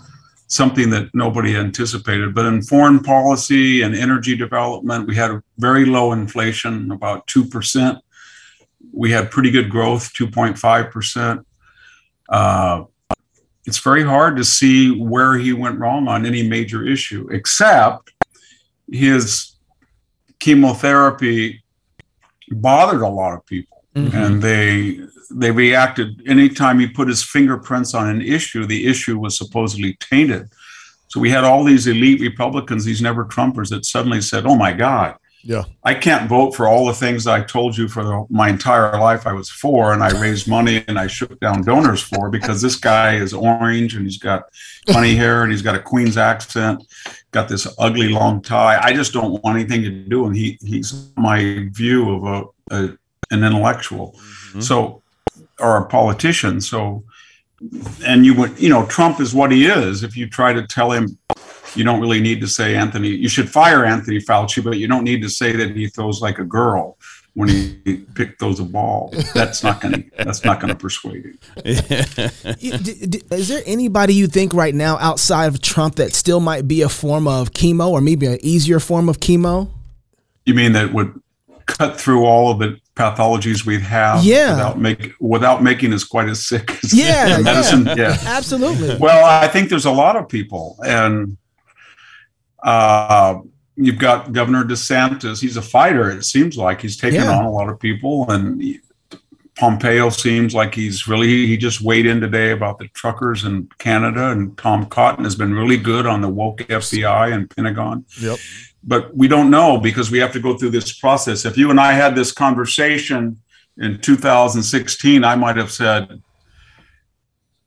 something 0.47 0.89
that 0.89 1.09
nobody 1.13 1.55
anticipated. 1.55 2.35
But 2.35 2.45
in 2.45 2.61
foreign 2.63 2.99
policy 2.99 3.83
and 3.83 3.95
energy 3.95 4.35
development, 4.35 5.07
we 5.07 5.15
had 5.15 5.31
a 5.31 5.43
very 5.57 5.85
low 5.85 6.11
inflation, 6.11 6.91
about 6.91 7.25
two 7.27 7.45
percent. 7.45 7.99
We 8.91 9.11
had 9.11 9.31
pretty 9.31 9.51
good 9.51 9.69
growth, 9.69 10.11
two 10.11 10.29
point 10.29 10.57
five 10.57 10.91
percent. 10.91 11.47
Uh, 12.27 12.83
It's 13.69 13.77
very 13.77 14.03
hard 14.03 14.35
to 14.37 14.43
see 14.43 14.99
where 14.99 15.35
he 15.37 15.53
went 15.53 15.77
wrong 15.77 16.07
on 16.07 16.25
any 16.25 16.41
major 16.41 16.83
issue, 16.87 17.27
except 17.31 18.11
his 18.91 19.51
chemotherapy 20.39 21.61
bothered 22.49 23.01
a 23.01 23.07
lot 23.07 23.33
of 23.33 23.45
people 23.45 23.83
Mhm. 23.95 24.13
and 24.13 24.41
they 24.41 24.99
they 25.29 25.51
reacted 25.51 26.07
anytime 26.27 26.79
he 26.79 26.87
put 26.87 27.07
his 27.07 27.21
fingerprints 27.21 27.93
on 27.93 28.09
an 28.09 28.21
issue 28.21 28.65
the 28.65 28.87
issue 28.87 29.19
was 29.19 29.37
supposedly 29.37 29.93
tainted 29.99 30.47
so 31.09 31.19
we 31.19 31.29
had 31.29 31.43
all 31.43 31.63
these 31.63 31.85
elite 31.85 32.21
republicans 32.21 32.83
these 32.85 33.01
never 33.03 33.23
trumpers 33.25 33.69
that 33.69 33.85
suddenly 33.85 34.21
said 34.21 34.45
oh 34.47 34.55
my 34.55 34.73
god 34.73 35.15
Yeah. 35.43 35.63
i 35.83 35.93
can't 35.93 36.27
vote 36.27 36.53
for 36.53 36.67
all 36.67 36.85
the 36.85 36.93
things 36.93 37.25
i 37.25 37.41
told 37.41 37.77
you 37.77 37.87
for 37.87 38.03
the, 38.03 38.25
my 38.29 38.49
entire 38.49 38.99
life 38.99 39.25
i 39.25 39.31
was 39.31 39.49
for 39.49 39.93
and 39.93 40.03
i 40.03 40.09
raised 40.19 40.47
money 40.47 40.83
and 40.87 40.99
i 40.99 41.07
shook 41.07 41.39
down 41.39 41.61
donors 41.61 42.01
for 42.01 42.29
because 42.29 42.61
this 42.61 42.75
guy 42.75 43.15
is 43.15 43.33
orange 43.33 43.95
and 43.95 44.03
he's 44.03 44.17
got 44.17 44.43
funny 44.87 45.15
hair 45.15 45.43
and 45.43 45.51
he's 45.51 45.61
got 45.61 45.75
a 45.75 45.79
queen's 45.79 46.17
accent 46.17 46.83
got 47.31 47.47
this 47.47 47.67
ugly 47.77 48.09
long 48.09 48.41
tie. 48.41 48.79
I 48.81 48.93
just 48.93 49.13
don't 49.13 49.43
want 49.43 49.57
anything 49.57 49.83
to 49.83 49.89
do 49.89 50.25
and 50.25 50.35
he 50.35 50.57
he's 50.61 51.11
my 51.15 51.67
view 51.71 52.15
of 52.15 52.23
a, 52.71 52.75
a 52.75 52.97
an 53.31 53.43
intellectual. 53.43 54.13
Mm-hmm. 54.13 54.61
So 54.61 55.01
or 55.59 55.77
a 55.77 55.85
politician. 55.85 56.61
So 56.61 57.03
and 58.05 58.25
you 58.25 58.33
would 58.35 58.59
you 58.59 58.69
know 58.69 58.85
trump 58.87 59.19
is 59.19 59.33
what 59.33 59.51
he 59.51 59.65
is. 59.65 60.03
If 60.03 60.17
you 60.17 60.27
try 60.27 60.53
to 60.53 60.65
tell 60.65 60.91
him 60.91 61.17
you 61.75 61.83
don't 61.83 62.01
really 62.01 62.19
need 62.21 62.39
to 62.41 62.47
say 62.47 62.75
anthony 62.75 63.09
you 63.09 63.29
should 63.29 63.49
fire 63.49 63.85
anthony 63.85 64.17
fauci 64.19 64.63
but 64.63 64.77
you 64.77 64.87
don't 64.87 65.03
need 65.03 65.21
to 65.21 65.29
say 65.29 65.51
that 65.55 65.75
he 65.75 65.87
throws 65.87 66.21
like 66.21 66.39
a 66.39 66.43
girl 66.43 66.97
when 67.35 67.47
he 67.47 67.97
pick 68.15 68.37
throws 68.39 68.59
a 68.59 68.63
ball 68.63 69.13
that's 69.33 69.63
not 69.63 69.79
going 69.81 69.93
to 69.93 70.03
that's 70.23 70.43
not 70.43 70.59
going 70.59 70.69
to 70.69 70.75
persuade 70.75 71.23
him 71.25 71.37
You- 72.59 72.77
d- 72.77 73.05
d- 73.07 73.21
Is 73.31 73.47
there 73.47 73.61
anybody 73.65 74.13
you 74.13 74.27
think 74.27 74.53
right 74.53 74.73
now 74.75 74.97
outside 74.97 75.45
of 75.47 75.61
Trump 75.61 75.95
that 75.95 76.11
still 76.13 76.39
might 76.39 76.67
be 76.67 76.81
a 76.81 76.89
form 76.89 77.27
of 77.27 77.51
chemo 77.51 77.89
or 77.89 78.01
maybe 78.01 78.25
an 78.25 78.39
easier 78.41 78.79
form 78.79 79.07
of 79.09 79.19
chemo? 79.19 79.69
you 80.45 80.53
mean 80.55 80.71
that 80.73 80.91
would 80.93 81.13
cut 81.67 82.01
through 82.01 82.25
all 82.25 82.51
of 82.51 82.57
the 82.59 82.77
pathologies 82.95 83.63
we 83.65 83.79
have 83.79 84.23
Yeah. 84.23 84.55
without 84.55 84.79
make 84.79 85.13
without 85.19 85.63
making 85.63 85.93
us 85.93 86.03
quite 86.03 86.27
as 86.27 86.43
sick 86.45 86.71
as 86.83 86.93
Yeah, 86.93 87.39
medicine 87.43 87.85
yeah. 87.85 87.95
yeah 87.97 88.17
Absolutely. 88.25 88.97
Well, 88.97 89.23
I 89.23 89.47
think 89.47 89.69
there's 89.69 89.85
a 89.85 89.91
lot 89.91 90.15
of 90.17 90.27
people, 90.27 90.77
and 90.85 91.37
uh, 92.63 93.39
you've 93.75 93.97
got 93.99 94.31
Governor 94.33 94.63
DeSantis. 94.63 95.39
He's 95.41 95.57
a 95.57 95.61
fighter. 95.61 96.09
It 96.09 96.23
seems 96.25 96.57
like 96.57 96.81
he's 96.81 96.97
taken 96.97 97.21
Yeah. 97.21 97.37
on 97.37 97.45
a 97.45 97.51
lot 97.51 97.69
of 97.69 97.79
people, 97.79 98.29
and 98.29 98.61
Pompeo 99.55 100.09
seems 100.09 100.53
like 100.53 100.73
he's 100.73 101.07
really. 101.07 101.27
He 101.47 101.57
just 101.57 101.81
weighed 101.81 102.05
in 102.05 102.21
today 102.21 102.51
about 102.51 102.79
the 102.79 102.87
truckers 102.89 103.43
in 103.43 103.67
Canada, 103.77 104.29
and 104.31 104.57
Tom 104.57 104.85
Cotton 104.85 105.23
has 105.25 105.35
been 105.35 105.53
really 105.53 105.77
good 105.77 106.05
on 106.05 106.21
the 106.21 106.29
woke 106.29 106.59
FBI 106.59 107.33
and 107.33 107.49
Pentagon 107.53 108.05
Yep. 108.21 108.37
but 108.83 109.15
we 109.15 109.27
don't 109.27 109.49
know 109.49 109.77
because 109.77 110.09
we 110.11 110.19
have 110.19 110.31
to 110.33 110.39
go 110.39 110.57
through 110.57 110.69
this 110.69 110.93
process. 110.93 111.43
If 111.45 111.57
you 111.57 111.69
and 111.71 111.79
I 111.79 111.91
had 111.91 112.15
this 112.15 112.31
conversation 112.31 113.37
in 113.77 113.99
2016, 113.99 115.23
I 115.25 115.35
might 115.35 115.57
have 115.57 115.71
said, 115.71 116.21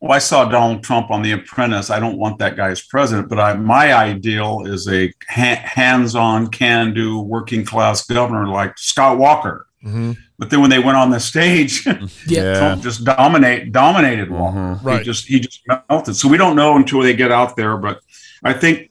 "Well, 0.02 0.12
I 0.12 0.18
saw 0.18 0.44
Donald 0.44 0.82
Trump 0.82 1.10
on 1.10 1.22
The 1.22 1.32
Apprentice. 1.32 1.88
I 1.88 2.00
don't 2.00 2.18
want 2.18 2.38
that 2.40 2.56
guy 2.56 2.70
as 2.70 2.82
president, 2.82 3.28
but 3.28 3.38
I, 3.38 3.54
my 3.54 3.94
ideal 3.94 4.64
is 4.66 4.88
a 4.88 5.12
ha- 5.30 5.62
hands-on, 5.62 6.48
can-do, 6.48 7.20
working-class 7.20 8.06
governor 8.06 8.48
like 8.48 8.76
Scott 8.76 9.16
Walker." 9.16 9.66
Mhm. 9.84 10.16
But 10.38 10.50
then 10.50 10.60
when 10.60 10.70
they 10.70 10.78
went 10.78 10.96
on 10.96 11.10
the 11.10 11.18
stage, 11.20 11.86
Yeah. 12.26 12.58
Trump 12.58 12.82
just 12.82 13.04
dominate 13.04 13.72
dominated 13.72 14.30
Walker. 14.30 14.78
Right. 14.82 14.98
He 14.98 15.04
just 15.04 15.26
he 15.26 15.40
just 15.40 15.62
melted. 15.88 16.16
So 16.16 16.28
we 16.28 16.36
don't 16.36 16.56
know 16.56 16.76
until 16.76 17.00
they 17.00 17.14
get 17.14 17.32
out 17.32 17.56
there. 17.56 17.76
But 17.76 18.00
I 18.44 18.52
think, 18.52 18.90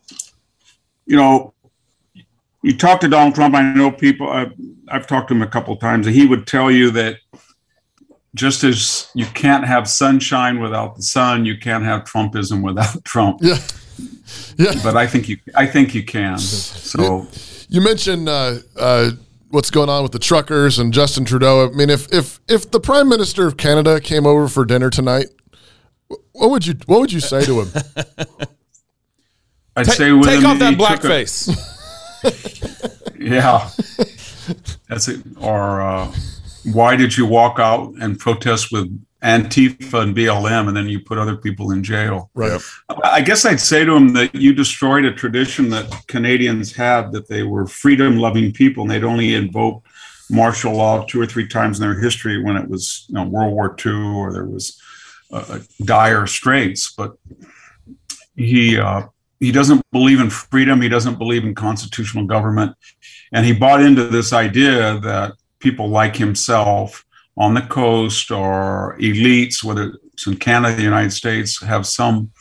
you 1.05 1.15
know, 1.17 1.53
you 2.63 2.77
talk 2.77 2.99
to 3.01 3.07
Donald 3.07 3.35
Trump. 3.35 3.55
I 3.55 3.61
know 3.73 3.91
people. 3.91 4.29
I've, 4.29 4.53
I've 4.89 5.07
talked 5.07 5.29
to 5.29 5.33
him 5.33 5.41
a 5.41 5.47
couple 5.47 5.73
of 5.73 5.79
times, 5.79 6.07
and 6.07 6.15
he 6.15 6.25
would 6.25 6.45
tell 6.45 6.69
you 6.69 6.91
that 6.91 7.17
just 8.35 8.63
as 8.63 9.09
you 9.13 9.25
can't 9.25 9.65
have 9.65 9.87
sunshine 9.87 10.59
without 10.61 10.95
the 10.95 11.01
sun, 11.03 11.45
you 11.45 11.57
can't 11.57 11.83
have 11.83 12.03
Trumpism 12.03 12.61
without 12.63 13.03
Trump. 13.05 13.39
Yeah. 13.41 13.57
Yeah. 14.57 14.73
But 14.83 14.95
I 14.97 15.05
think 15.07 15.27
you, 15.29 15.37
I 15.55 15.65
think 15.65 15.93
you 15.93 16.03
can. 16.03 16.37
So 16.37 17.27
You 17.69 17.81
mentioned 17.81 18.29
uh, 18.29 18.59
uh, 18.77 19.11
what's 19.49 19.69
going 19.69 19.89
on 19.89 20.03
with 20.03 20.11
the 20.13 20.19
truckers 20.19 20.79
and 20.79 20.93
Justin 20.93 21.25
Trudeau. 21.25 21.67
I 21.67 21.71
mean, 21.75 21.89
if 21.89 22.11
if 22.13 22.39
if 22.47 22.71
the 22.71 22.79
Prime 22.79 23.09
Minister 23.09 23.45
of 23.47 23.57
Canada 23.57 23.99
came 23.99 24.25
over 24.25 24.47
for 24.47 24.63
dinner 24.65 24.89
tonight, 24.89 25.27
what 26.31 26.49
would 26.51 26.65
you 26.65 26.75
what 26.85 27.01
would 27.01 27.11
you 27.11 27.19
say 27.19 27.43
to 27.45 27.61
him? 27.61 27.69
I'd 29.75 29.85
Ta- 29.85 29.91
say 29.93 30.11
with 30.11 30.25
take 30.27 30.39
him, 30.39 30.45
off 30.45 30.59
that 30.59 30.71
he 30.73 30.75
took 30.77 31.01
blackface. 31.01 31.77
Yeah. 33.21 33.69
That's 34.89 35.07
it. 35.07 35.21
Or 35.39 35.81
uh, 35.81 36.11
why 36.65 36.95
did 36.95 37.17
you 37.17 37.25
walk 37.25 37.59
out 37.59 37.93
and 38.01 38.19
protest 38.19 38.71
with 38.71 38.87
Antifa 39.23 40.01
and 40.01 40.15
BLM 40.15 40.67
and 40.67 40.75
then 40.75 40.87
you 40.87 40.99
put 40.99 41.17
other 41.17 41.35
people 41.35 41.71
in 41.71 41.83
jail? 41.83 42.29
Right. 42.33 42.59
I 43.03 43.21
guess 43.21 43.45
I'd 43.45 43.59
say 43.59 43.85
to 43.85 43.95
him 43.95 44.13
that 44.13 44.33
you 44.33 44.53
destroyed 44.53 45.05
a 45.05 45.13
tradition 45.13 45.69
that 45.69 46.07
Canadians 46.07 46.75
had 46.75 47.11
that 47.11 47.27
they 47.27 47.43
were 47.43 47.67
freedom 47.67 48.17
loving 48.17 48.51
people 48.51 48.83
and 48.83 48.91
they'd 48.91 49.03
only 49.03 49.35
invoke 49.35 49.85
martial 50.29 50.73
law 50.73 51.03
two 51.05 51.21
or 51.21 51.25
three 51.25 51.47
times 51.47 51.79
in 51.79 51.87
their 51.87 51.99
history 51.99 52.41
when 52.41 52.55
it 52.55 52.67
was 52.67 53.05
you 53.09 53.15
know, 53.15 53.25
World 53.25 53.53
War 53.53 53.75
II 53.85 54.15
or 54.15 54.33
there 54.33 54.45
was 54.45 54.81
uh, 55.31 55.59
dire 55.83 56.25
straits. 56.25 56.93
But 56.93 57.15
he 58.35 58.79
uh, 58.79 59.03
he 59.39 59.51
doesn't 59.51 59.83
believe 59.91 60.19
in 60.19 60.29
freedom. 60.29 60.81
He 60.81 60.89
doesn't 60.89 61.17
believe 61.17 61.43
in 61.43 61.53
constitutional 61.53 62.25
government, 62.25 62.75
and 63.31 63.45
he 63.45 63.53
bought 63.53 63.81
into 63.81 64.05
this 64.05 64.33
idea 64.33 64.99
that 64.99 65.33
people 65.61 65.87
like 65.87 66.15
himself 66.15 67.05
on 67.37 67.53
the 67.53 67.61
coast 67.61 68.31
or 68.31 68.97
elites, 68.99 69.63
whether 69.63 69.93
it's 70.13 70.27
in 70.27 70.35
Canada, 70.35 70.75
the 70.75 70.83
United 70.83 71.11
States, 71.11 71.61
have 71.63 71.87
some 71.87 72.31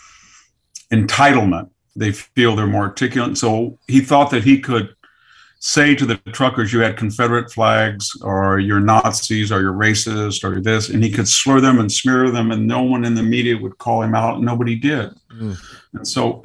entitlement. 0.92 1.70
They 1.94 2.12
feel 2.12 2.56
they're 2.56 2.66
more 2.66 2.82
articulate. 2.82 3.38
So 3.38 3.78
he 3.86 4.00
thought 4.00 4.30
that 4.30 4.44
he 4.44 4.60
could 4.60 4.94
say 5.60 5.94
to 5.94 6.06
the 6.06 6.16
truckers, 6.32 6.72
you 6.72 6.80
had 6.80 6.96
Confederate 6.96 7.52
flags, 7.52 8.10
or 8.22 8.58
you're 8.58 8.80
Nazis, 8.80 9.52
or 9.52 9.60
you're 9.60 9.72
racist, 9.72 10.42
or 10.42 10.60
this, 10.60 10.88
and 10.88 11.04
he 11.04 11.10
could 11.10 11.28
slur 11.28 11.60
them 11.60 11.78
and 11.78 11.92
smear 11.92 12.30
them, 12.30 12.50
and 12.50 12.66
no 12.66 12.82
one 12.82 13.04
in 13.04 13.14
the 13.14 13.22
media 13.22 13.56
would 13.56 13.76
call 13.78 14.02
him 14.02 14.14
out. 14.14 14.40
Nobody 14.40 14.74
did. 14.74 15.10
Mm. 15.34 15.58
And 15.92 16.08
so 16.08 16.42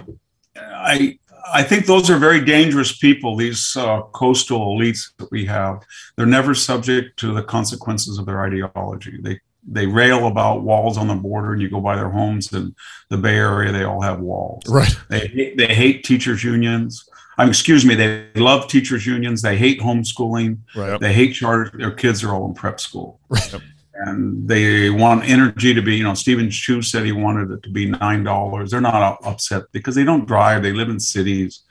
I 0.58 1.18
I 1.54 1.64
think 1.64 1.86
those 1.86 2.10
are 2.10 2.18
very 2.18 2.44
dangerous 2.44 2.98
people, 2.98 3.36
these 3.36 3.76
uh, 3.76 4.02
coastal 4.14 4.76
elites 4.76 5.12
that 5.18 5.30
we 5.32 5.46
have. 5.46 5.84
They're 6.16 6.26
never 6.26 6.56
subject 6.56 7.20
to 7.20 7.34
the 7.34 7.44
consequences 7.44 8.18
of 8.18 8.26
their 8.26 8.42
ideology. 8.42 9.20
They 9.22 9.40
they 9.68 9.88
rail 9.88 10.28
about 10.28 10.62
walls 10.62 10.96
on 10.96 11.08
the 11.08 11.16
border, 11.16 11.54
and 11.54 11.62
you 11.62 11.70
go 11.70 11.82
by 11.82 11.96
their 11.96 12.10
homes 12.10 12.54
in 12.54 12.76
the 13.10 13.18
Bay 13.18 13.36
Area, 13.36 13.72
they 13.72 13.84
all 13.84 14.02
have 14.02 14.20
walls. 14.20 14.62
Right. 14.70 14.96
They 15.10 15.28
hate, 15.28 15.58
they 15.58 15.74
hate 15.74 16.04
teachers 16.04 16.44
unions. 16.44 17.04
Um, 17.40 17.50
excuse 17.50 17.84
me, 17.84 17.96
they 17.96 18.28
love 18.36 18.68
teachers 18.68 19.08
unions. 19.08 19.42
They 19.42 19.58
hate 19.58 19.80
homeschooling. 19.80 20.60
Right. 20.76 21.00
They 21.00 21.14
hate 21.14 21.34
charter. 21.34 21.76
Their 21.76 21.92
kids 21.92 22.24
are 22.24 22.32
all 22.32 22.46
in 22.48 22.54
prep 22.54 22.80
school. 22.80 23.20
Right 23.28 23.56
and 23.96 24.48
they 24.48 24.90
want 24.90 25.28
energy 25.30 25.74
to 25.74 25.82
be, 25.82 25.96
you 25.96 26.04
know, 26.04 26.14
Steven 26.14 26.50
Chu 26.50 26.82
said 26.82 27.06
he 27.06 27.12
wanted 27.12 27.52
it 27.52 27.64
to 27.64 27.70
be 27.70 27.90
$9. 27.90 28.70
They're 28.70 28.82
not 28.82 29.26
upset 29.26 29.64
because 29.72 29.96
they 29.96 30.04
don't 30.04 30.26
drive. 30.26 30.64
They 30.64 30.74
live 30.74 30.90
in 30.90 31.00
cities. 31.00 31.62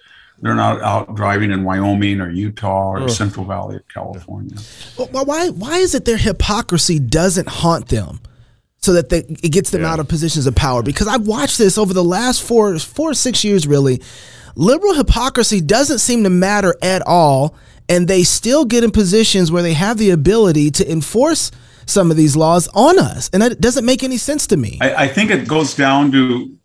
They're 0.40 0.54
not 0.54 0.80
out 0.82 1.14
driving 1.14 1.52
in 1.52 1.64
Wyoming 1.64 2.20
or 2.20 2.30
Utah 2.30 2.92
or 2.92 3.08
Central 3.08 3.44
Valley 3.44 3.76
of 3.76 3.88
California. 3.88 4.56
Well, 4.98 5.24
why, 5.24 5.50
why 5.50 5.78
is 5.78 5.94
it 5.94 6.04
their 6.04 6.16
hypocrisy 6.16 6.98
doesn't 6.98 7.48
haunt 7.48 7.88
them? 7.88 8.20
so 8.84 8.92
that 8.92 9.08
they, 9.08 9.20
it 9.42 9.50
gets 9.50 9.70
them 9.70 9.80
yeah. 9.80 9.90
out 9.90 9.98
of 9.98 10.08
positions 10.08 10.46
of 10.46 10.54
power. 10.54 10.82
Because 10.82 11.08
I've 11.08 11.26
watched 11.26 11.56
this 11.56 11.78
over 11.78 11.94
the 11.94 12.04
last 12.04 12.42
four, 12.42 12.78
four 12.78 13.12
or 13.12 13.14
six 13.14 13.42
years, 13.42 13.66
really. 13.66 14.02
Liberal 14.56 14.92
hypocrisy 14.92 15.62
doesn't 15.62 16.00
seem 16.00 16.22
to 16.24 16.28
matter 16.28 16.76
at 16.82 17.00
all, 17.06 17.56
and 17.88 18.06
they 18.06 18.24
still 18.24 18.66
get 18.66 18.84
in 18.84 18.90
positions 18.90 19.50
where 19.50 19.62
they 19.62 19.72
have 19.72 19.96
the 19.96 20.10
ability 20.10 20.70
to 20.72 20.90
enforce 20.90 21.50
some 21.86 22.10
of 22.10 22.16
these 22.16 22.36
laws 22.36 22.68
on 22.74 22.98
us. 22.98 23.30
And 23.32 23.42
that 23.42 23.60
doesn't 23.60 23.84
make 23.84 24.02
any 24.02 24.16
sense 24.16 24.46
to 24.48 24.56
me. 24.56 24.78
I, 24.80 25.04
I 25.04 25.08
think 25.08 25.30
it 25.30 25.48
goes 25.48 25.74
down 25.74 26.12
to 26.12 26.56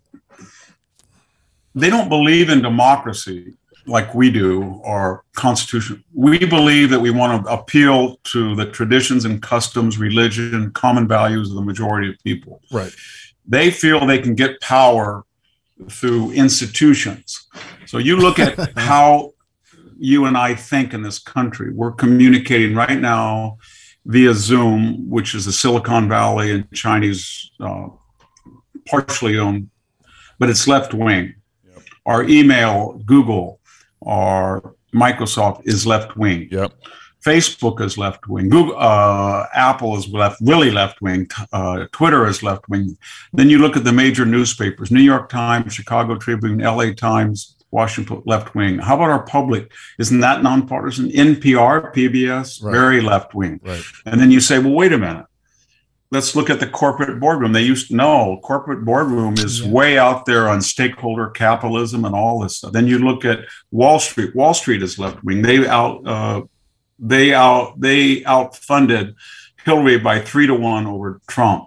they 1.75 1.89
don't 1.89 2.09
believe 2.09 2.49
in 2.49 2.61
democracy 2.61 3.53
like 3.85 4.13
we 4.13 4.29
do 4.29 4.63
or 4.83 5.23
constitution. 5.35 6.03
We 6.13 6.39
believe 6.39 6.89
that 6.91 6.99
we 6.99 7.09
want 7.09 7.45
to 7.45 7.51
appeal 7.51 8.17
to 8.25 8.55
the 8.55 8.65
traditions 8.65 9.25
and 9.25 9.41
customs, 9.41 9.97
religion, 9.97 10.71
common 10.71 11.07
values 11.07 11.49
of 11.49 11.55
the 11.55 11.61
majority 11.61 12.09
of 12.09 12.15
people. 12.23 12.61
Right. 12.71 12.93
They 13.47 13.71
feel 13.71 14.05
they 14.05 14.19
can 14.19 14.35
get 14.35 14.61
power 14.61 15.23
through 15.89 16.31
institutions. 16.31 17.47
So 17.87 17.97
you 17.97 18.17
look 18.17 18.37
at 18.37 18.57
how 18.77 19.33
you 19.99 20.25
and 20.25 20.37
I 20.37 20.55
think 20.55 20.93
in 20.93 21.01
this 21.01 21.19
country. 21.19 21.73
We're 21.73 21.91
communicating 21.91 22.75
right 22.75 22.99
now 22.99 23.57
via 24.05 24.33
Zoom, 24.33 25.09
which 25.09 25.35
is 25.35 25.45
the 25.45 25.51
Silicon 25.51 26.09
Valley 26.09 26.51
and 26.51 26.71
Chinese 26.73 27.51
uh, 27.59 27.87
partially 28.87 29.37
owned, 29.37 29.69
but 30.39 30.49
it's 30.49 30.67
left 30.67 30.93
wing. 30.93 31.35
Yep. 31.67 31.83
Our 32.05 32.23
email, 32.23 33.01
Google, 33.05 33.59
our 34.05 34.75
Microsoft 34.93 35.61
is 35.65 35.85
left 35.85 36.17
wing. 36.17 36.47
Yep. 36.51 36.73
Facebook 37.23 37.81
is 37.81 37.97
left 37.97 38.27
wing. 38.27 38.49
Google, 38.49 38.75
uh, 38.77 39.45
Apple 39.53 39.97
is 39.97 40.07
left, 40.07 40.39
really 40.41 40.71
left 40.71 41.01
wing. 41.01 41.27
Uh, 41.51 41.85
Twitter 41.91 42.25
is 42.25 42.41
left 42.41 42.69
wing. 42.69 42.97
Then 43.33 43.49
you 43.49 43.59
look 43.59 43.75
at 43.75 43.83
the 43.83 43.91
major 43.91 44.25
newspapers: 44.25 44.89
New 44.89 45.01
York 45.01 45.29
Times, 45.29 45.73
Chicago 45.73 46.15
Tribune, 46.15 46.61
L.A. 46.61 46.93
Times, 46.93 47.57
Washington 47.71 48.23
left 48.25 48.55
wing. 48.55 48.79
How 48.79 48.95
about 48.95 49.09
our 49.09 49.23
public? 49.23 49.71
Isn't 49.99 50.21
that 50.21 50.43
nonpartisan? 50.43 51.09
NPR, 51.09 51.93
PBS, 51.93 52.63
right. 52.63 52.71
very 52.71 53.01
left 53.01 53.35
wing. 53.35 53.59
Right. 53.63 53.83
And 54.05 54.19
then 54.19 54.31
you 54.31 54.39
say, 54.39 54.59
well, 54.59 54.73
wait 54.73 54.93
a 54.93 54.97
minute. 54.97 55.25
Let's 56.11 56.35
look 56.35 56.49
at 56.49 56.59
the 56.59 56.67
corporate 56.67 57.19
boardroom. 57.19 57.53
They 57.53 57.61
used 57.61 57.89
to 57.89 57.95
know 57.95 58.39
corporate 58.43 58.83
boardroom 58.83 59.35
is 59.35 59.61
yeah. 59.61 59.69
way 59.69 59.99
out 59.99 60.25
there 60.25 60.49
on 60.49 60.59
stakeholder 60.59 61.29
capitalism 61.29 62.03
and 62.03 62.15
all 62.15 62.39
this 62.39 62.57
stuff. 62.57 62.71
Then 62.71 62.87
you 62.87 62.97
look 62.97 63.25
at 63.25 63.45
Wall 63.69 63.99
Street. 63.99 64.35
Wall 64.35 64.55
Street 64.55 64.81
is 64.81 64.97
left 64.97 65.23
wing. 65.23 65.43
They 65.43 65.67
out 65.67 66.07
uh, 66.07 66.41
they 66.97 67.31
out 67.33 67.79
they 67.79 68.23
outfunded 68.23 69.13
Hillary 69.63 69.99
by 69.99 70.19
three 70.19 70.47
to 70.47 70.55
one 70.55 70.87
over 70.87 71.21
Trump. 71.27 71.65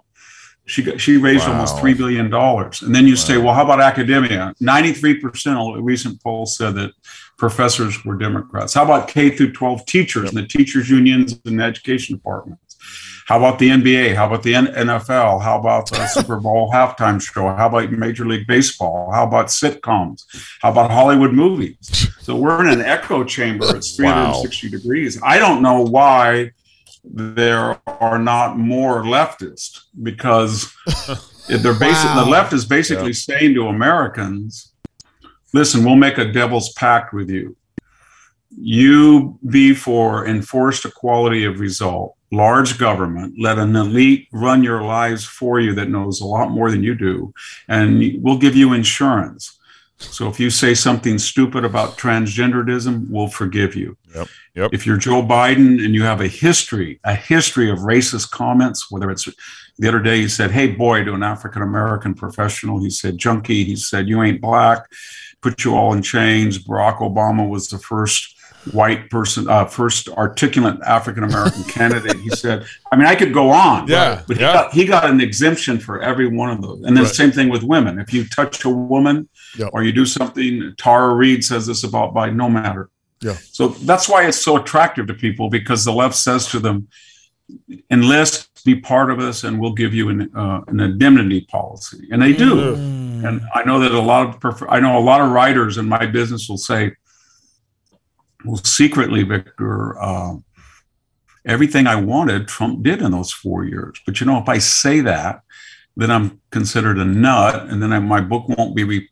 She 0.65 0.81
got, 0.81 0.99
she 0.99 1.17
raised 1.17 1.45
wow. 1.45 1.53
almost 1.53 1.79
three 1.79 1.93
billion 1.93 2.29
dollars, 2.29 2.81
and 2.81 2.95
then 2.95 3.05
you 3.05 3.13
wow. 3.13 3.19
say, 3.19 3.37
well, 3.37 3.53
how 3.53 3.63
about 3.63 3.81
academia? 3.81 4.53
Ninety 4.59 4.93
three 4.93 5.19
percent 5.19 5.57
of 5.57 5.75
a 5.75 5.81
recent 5.81 6.23
poll 6.23 6.45
said 6.45 6.75
that 6.75 6.91
professors 7.37 8.05
were 8.05 8.15
Democrats. 8.15 8.73
How 8.73 8.83
about 8.83 9.07
K 9.09 9.29
through 9.29 9.51
twelve 9.51 9.85
teachers 9.85 10.29
and 10.29 10.37
the 10.37 10.47
teachers 10.47 10.89
unions 10.89 11.37
and 11.45 11.59
the 11.59 11.63
education 11.63 12.15
departments? 12.15 12.63
How 13.25 13.37
about 13.37 13.57
the 13.59 13.69
NBA? 13.69 14.15
How 14.15 14.27
about 14.27 14.43
the 14.43 14.53
NFL? 14.53 15.41
How 15.41 15.57
about 15.57 15.89
the 15.89 16.05
Super 16.13 16.39
Bowl 16.39 16.69
halftime 16.71 17.21
show? 17.21 17.47
How 17.55 17.67
about 17.67 17.91
Major 17.91 18.25
League 18.25 18.47
Baseball? 18.47 19.11
How 19.11 19.25
about 19.25 19.47
sitcoms? 19.47 20.25
How 20.61 20.71
about 20.71 20.91
Hollywood 20.91 21.33
movies? 21.33 22.09
So 22.19 22.35
we're 22.35 22.61
in 22.65 22.71
an 22.71 22.81
echo 22.85 23.23
chamber. 23.23 23.75
It's 23.75 23.95
360 23.95 24.67
wow. 24.71 24.77
degrees. 24.77 25.21
I 25.23 25.39
don't 25.39 25.61
know 25.61 25.81
why 25.81 26.51
there 27.03 27.81
are 27.85 28.19
not 28.19 28.57
more 28.57 29.03
leftists 29.03 29.81
because 30.01 30.73
they're 31.47 31.73
basic, 31.73 32.05
wow. 32.05 32.23
the 32.23 32.29
left 32.29 32.53
is 32.53 32.65
basically 32.65 33.07
yeah. 33.07 33.13
saying 33.13 33.53
to 33.55 33.67
Americans, 33.67 34.71
listen, 35.53 35.83
we'll 35.83 35.95
make 35.95 36.17
a 36.17 36.31
devil's 36.31 36.71
pact 36.73 37.13
with 37.13 37.29
you. 37.29 37.55
You 38.55 39.39
be 39.49 39.73
for 39.73 40.27
enforced 40.27 40.85
equality 40.85 41.43
of 41.43 41.59
result, 41.59 42.15
large 42.31 42.77
government, 42.77 43.35
let 43.39 43.57
an 43.57 43.75
elite 43.75 44.27
run 44.31 44.63
your 44.63 44.83
lives 44.83 45.25
for 45.25 45.59
you 45.59 45.73
that 45.75 45.89
knows 45.89 46.21
a 46.21 46.25
lot 46.25 46.51
more 46.51 46.69
than 46.71 46.83
you 46.83 46.95
do, 46.95 47.33
and 47.67 48.21
we'll 48.21 48.37
give 48.37 48.55
you 48.55 48.73
insurance. 48.73 49.57
So 49.97 50.27
if 50.27 50.39
you 50.39 50.49
say 50.49 50.73
something 50.73 51.17
stupid 51.17 51.63
about 51.63 51.97
transgenderism, 51.97 53.09
we'll 53.09 53.27
forgive 53.27 53.75
you. 53.75 53.97
Yep. 54.13 54.27
Yep. 54.55 54.73
If 54.73 54.85
you're 54.85 54.97
Joe 54.97 55.23
Biden 55.23 55.83
and 55.83 55.95
you 55.95 56.03
have 56.03 56.21
a 56.21 56.27
history, 56.27 56.99
a 57.03 57.15
history 57.15 57.71
of 57.71 57.79
racist 57.79 58.29
comments, 58.31 58.91
whether 58.91 59.09
it's 59.09 59.27
the 59.77 59.87
other 59.87 59.99
day 59.99 60.17
he 60.17 60.27
said, 60.27 60.51
Hey 60.51 60.67
boy, 60.67 61.03
to 61.03 61.13
an 61.13 61.23
African 61.23 61.61
American 61.61 62.13
professional, 62.13 62.81
he 62.81 62.89
said, 62.89 63.17
Junkie, 63.17 63.63
he 63.63 63.75
said, 63.75 64.07
You 64.07 64.21
ain't 64.21 64.41
black, 64.41 64.85
put 65.41 65.63
you 65.63 65.75
all 65.75 65.93
in 65.93 66.01
chains. 66.01 66.59
Barack 66.59 66.99
Obama 66.99 67.47
was 67.47 67.69
the 67.69 67.79
first 67.79 68.32
white 68.71 69.09
person, 69.09 69.47
uh, 69.49 69.65
first 69.65 70.09
articulate 70.09 70.79
African 70.85 71.23
American 71.23 71.63
candidate. 71.65 72.17
He 72.17 72.29
said, 72.29 72.65
I 72.91 72.95
mean, 72.95 73.05
I 73.05 73.15
could 73.15 73.33
go 73.33 73.49
on, 73.49 73.87
yeah, 73.87 74.23
but, 74.27 74.39
yeah. 74.39 74.47
He, 74.47 74.53
got, 74.53 74.73
he 74.73 74.85
got 74.85 75.09
an 75.09 75.21
exemption 75.21 75.79
for 75.79 76.01
every 76.01 76.27
one 76.27 76.49
of 76.49 76.61
those. 76.61 76.77
And 76.83 76.95
then 76.95 77.03
right. 77.03 77.09
the 77.09 77.15
same 77.15 77.31
thing 77.31 77.49
with 77.49 77.63
women. 77.63 77.99
If 77.99 78.13
you 78.13 78.27
touch 78.27 78.63
a 78.65 78.69
woman 78.69 79.27
yep. 79.57 79.69
or 79.73 79.83
you 79.83 79.91
do 79.91 80.05
something, 80.05 80.73
Tara 80.77 81.13
Reade 81.13 81.43
says 81.43 81.67
this 81.67 81.83
about 81.83 82.13
by 82.13 82.29
no 82.29 82.49
matter. 82.49 82.89
Yeah. 83.21 83.33
So 83.33 83.69
that's 83.69 84.07
why 84.07 84.27
it's 84.27 84.41
so 84.43 84.57
attractive 84.57 85.07
to 85.07 85.13
people 85.13 85.49
because 85.49 85.85
the 85.85 85.93
left 85.93 86.15
says 86.15 86.47
to 86.47 86.59
them, 86.59 86.87
enlist, 87.91 88.63
be 88.65 88.75
part 88.75 89.11
of 89.11 89.19
us, 89.19 89.43
and 89.43 89.59
we'll 89.59 89.73
give 89.73 89.93
you 89.93 90.09
an, 90.09 90.31
uh, 90.35 90.61
an 90.67 90.79
indemnity 90.79 91.41
policy. 91.41 92.07
And 92.11 92.21
they 92.21 92.33
do. 92.33 92.75
Mm. 92.75 93.27
And 93.27 93.41
I 93.53 93.63
know 93.63 93.79
that 93.79 93.91
a 93.91 93.99
lot 93.99 94.27
of, 94.27 94.39
prefer- 94.39 94.69
I 94.69 94.79
know 94.79 94.97
a 94.97 95.03
lot 95.03 95.21
of 95.21 95.31
writers 95.31 95.77
in 95.77 95.87
my 95.87 96.05
business 96.05 96.47
will 96.47 96.57
say, 96.57 96.93
well, 98.45 98.57
secretly, 98.63 99.23
Victor, 99.23 100.01
uh, 100.01 100.35
everything 101.45 101.87
I 101.87 101.95
wanted, 101.95 102.47
Trump 102.47 102.83
did 102.83 103.01
in 103.01 103.11
those 103.11 103.31
four 103.31 103.65
years. 103.65 103.99
But 104.05 104.19
you 104.19 104.25
know, 104.25 104.39
if 104.39 104.49
I 104.49 104.57
say 104.57 105.01
that, 105.01 105.41
then 105.95 106.11
I'm 106.11 106.41
considered 106.51 106.97
a 106.97 107.05
nut, 107.05 107.69
and 107.69 107.81
then 107.81 107.93
I, 107.93 107.99
my 107.99 108.21
book 108.21 108.49
won't 108.49 108.75
be 108.75 108.83
re- 108.83 109.09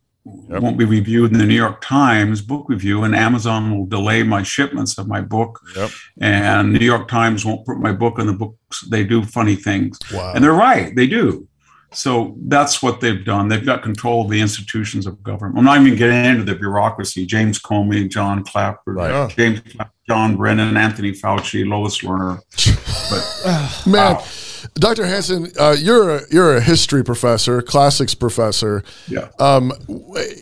yep. 0.50 0.62
won't 0.62 0.78
be 0.78 0.86
reviewed 0.86 1.32
in 1.32 1.38
the 1.38 1.46
New 1.46 1.56
York 1.56 1.82
Times 1.82 2.42
book 2.42 2.68
review, 2.70 3.04
and 3.04 3.16
Amazon 3.16 3.78
will 3.78 3.86
delay 3.86 4.24
my 4.24 4.44
shipments 4.44 4.98
of 4.98 5.08
my 5.08 5.22
book, 5.22 5.60
yep. 5.76 5.92
and 6.20 6.74
New 6.74 6.86
York 6.86 7.08
Times 7.08 7.46
won't 7.46 7.66
put 7.66 7.78
my 7.78 7.92
book 7.92 8.20
in 8.20 8.28
the 8.28 8.34
books. 8.34 8.82
They 8.90 9.04
do 9.04 9.24
funny 9.24 9.56
things, 9.56 10.00
wow. 10.14 10.34
and 10.34 10.44
they're 10.44 10.54
right, 10.54 10.96
they 10.96 11.08
do. 11.08 11.48
So 11.94 12.36
that's 12.48 12.82
what 12.82 13.02
they've 13.02 13.24
done. 13.26 13.50
They've 13.50 13.66
got 13.66 13.84
control 13.84 14.24
of 14.24 14.30
the 14.30 14.40
institutions 14.40 15.06
of 15.06 15.22
government. 15.24 15.58
I'm 15.60 15.66
not 15.66 15.82
even 15.82 15.98
getting 15.98 16.24
into 16.26 16.44
the 16.44 16.56
bureaucracy. 16.56 17.26
James 17.26 17.60
Comey, 17.60 18.10
John 18.10 18.44
Clapper, 18.46 18.94
Right. 18.94 19.30
James, 19.36 19.62
John 20.08 20.38
Brennan, 20.38 20.78
Anthony 20.78 21.12
Fauci, 21.12 21.68
Lois 21.68 22.00
Lerner. 22.00 22.40
But 23.10 23.86
Man, 23.92 24.16
Wow. 24.16 24.24
Dr. 24.76 25.06
Hanson, 25.06 25.52
uh, 25.60 25.76
you're 25.78 26.18
a, 26.18 26.22
you're 26.32 26.56
a 26.56 26.62
history 26.62 27.04
professor, 27.04 27.62
classics 27.62 28.14
professor. 28.16 28.84
yeah, 29.08 29.28
Um, 29.40 29.74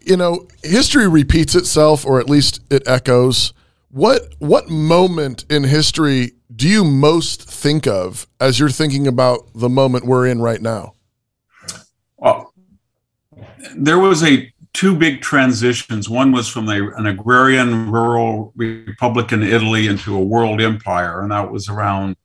you 0.05 0.17
know, 0.17 0.47
history 0.63 1.07
repeats 1.07 1.55
itself, 1.55 2.05
or 2.05 2.19
at 2.19 2.29
least 2.29 2.59
it 2.69 2.83
echoes. 2.87 3.53
What 3.91 4.35
what 4.37 4.69
moment 4.69 5.45
in 5.49 5.63
history 5.63 6.33
do 6.55 6.67
you 6.67 6.83
most 6.83 7.49
think 7.49 7.87
of 7.87 8.27
as 8.39 8.59
you're 8.59 8.69
thinking 8.69 9.07
about 9.07 9.47
the 9.55 9.69
moment 9.69 10.05
we're 10.05 10.27
in 10.27 10.41
right 10.41 10.61
now? 10.61 10.93
Well, 12.19 12.53
there 13.75 13.99
was 13.99 14.23
a 14.23 14.51
two 14.73 14.95
big 14.95 15.21
transitions. 15.21 16.09
One 16.09 16.31
was 16.31 16.47
from 16.47 16.65
the, 16.65 16.93
an 16.97 17.07
agrarian 17.07 17.91
rural 17.91 18.53
republican 18.55 19.43
Italy 19.43 19.87
into 19.87 20.15
a 20.15 20.23
world 20.23 20.61
empire, 20.61 21.21
and 21.21 21.31
that 21.31 21.51
was 21.51 21.69
around 21.69 22.15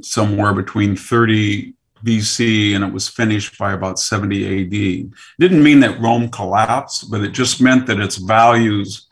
somewhere 0.00 0.54
between 0.54 0.96
30 0.96 1.74
BC 2.04 2.74
and 2.74 2.82
it 2.82 2.92
was 2.92 3.08
finished 3.08 3.58
by 3.58 3.72
about 3.72 3.98
70 3.98 4.64
AD. 4.64 5.12
Didn't 5.38 5.62
mean 5.62 5.80
that 5.80 6.00
Rome 6.00 6.28
collapsed, 6.30 7.10
but 7.10 7.20
it 7.20 7.32
just 7.32 7.60
meant 7.60 7.86
that 7.86 8.00
its 8.00 8.16
values 8.16 9.06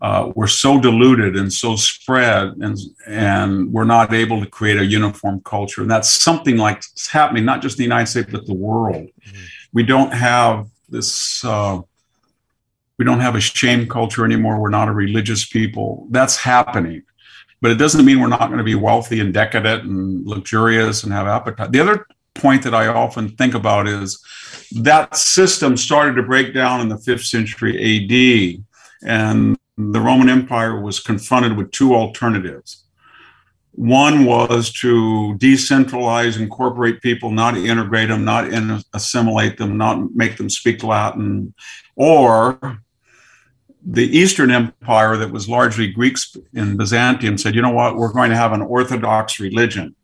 uh, 0.00 0.32
were 0.34 0.48
so 0.48 0.80
diluted 0.80 1.36
and 1.36 1.52
so 1.52 1.76
spread, 1.76 2.54
and 2.60 2.78
and 3.06 3.72
we're 3.72 3.84
not 3.84 4.12
able 4.12 4.40
to 4.40 4.46
create 4.48 4.78
a 4.78 4.84
uniform 4.84 5.40
culture. 5.44 5.82
And 5.82 5.90
that's 5.90 6.08
something 6.08 6.56
like 6.56 6.78
it's 6.78 7.08
happening 7.08 7.44
not 7.44 7.60
just 7.60 7.74
in 7.74 7.82
the 7.82 7.84
United 7.84 8.06
States 8.06 8.30
but 8.30 8.46
the 8.46 8.54
world. 8.54 9.08
We 9.72 9.82
don't 9.82 10.12
have 10.12 10.68
this. 10.88 11.44
Uh, 11.44 11.82
we 12.98 13.04
don't 13.04 13.20
have 13.20 13.34
a 13.34 13.40
shame 13.40 13.88
culture 13.88 14.24
anymore. 14.24 14.60
We're 14.60 14.70
not 14.70 14.88
a 14.88 14.92
religious 14.92 15.46
people. 15.46 16.06
That's 16.10 16.36
happening, 16.36 17.02
but 17.62 17.70
it 17.70 17.76
doesn't 17.76 18.04
mean 18.04 18.20
we're 18.20 18.28
not 18.28 18.46
going 18.46 18.58
to 18.58 18.64
be 18.64 18.74
wealthy 18.74 19.20
and 19.20 19.32
decadent 19.32 19.84
and 19.84 20.26
luxurious 20.26 21.04
and 21.04 21.12
have 21.12 21.26
appetite. 21.26 21.72
The 21.72 21.80
other 21.80 22.06
point 22.34 22.62
that 22.62 22.74
I 22.74 22.88
often 22.88 23.30
think 23.30 23.54
about 23.54 23.86
is 23.88 24.22
that 24.82 25.16
system 25.16 25.76
started 25.76 26.14
to 26.16 26.22
break 26.22 26.54
down 26.54 26.80
in 26.80 26.88
the 26.88 26.98
fifth 26.98 27.24
century 27.24 27.74
AD, 27.74 28.64
and 29.08 29.56
the 29.92 30.00
Roman 30.00 30.28
Empire 30.28 30.80
was 30.80 31.00
confronted 31.00 31.56
with 31.56 31.70
two 31.70 31.94
alternatives. 31.94 32.84
One 33.72 34.24
was 34.24 34.72
to 34.80 35.36
decentralize, 35.38 36.38
incorporate 36.38 37.00
people, 37.00 37.30
not 37.30 37.56
integrate 37.56 38.08
them, 38.08 38.24
not 38.24 38.52
in, 38.52 38.82
assimilate 38.92 39.58
them, 39.58 39.76
not 39.76 40.14
make 40.14 40.36
them 40.36 40.50
speak 40.50 40.82
Latin, 40.82 41.54
or 41.94 42.80
the 43.82 44.04
Eastern 44.04 44.50
Empire, 44.50 45.16
that 45.16 45.30
was 45.30 45.48
largely 45.48 45.90
Greeks 45.90 46.36
in 46.52 46.76
Byzantium, 46.76 47.38
said, 47.38 47.54
you 47.54 47.62
know 47.62 47.70
what, 47.70 47.96
we're 47.96 48.12
going 48.12 48.30
to 48.30 48.36
have 48.36 48.52
an 48.52 48.60
Orthodox 48.60 49.40
religion 49.40 49.94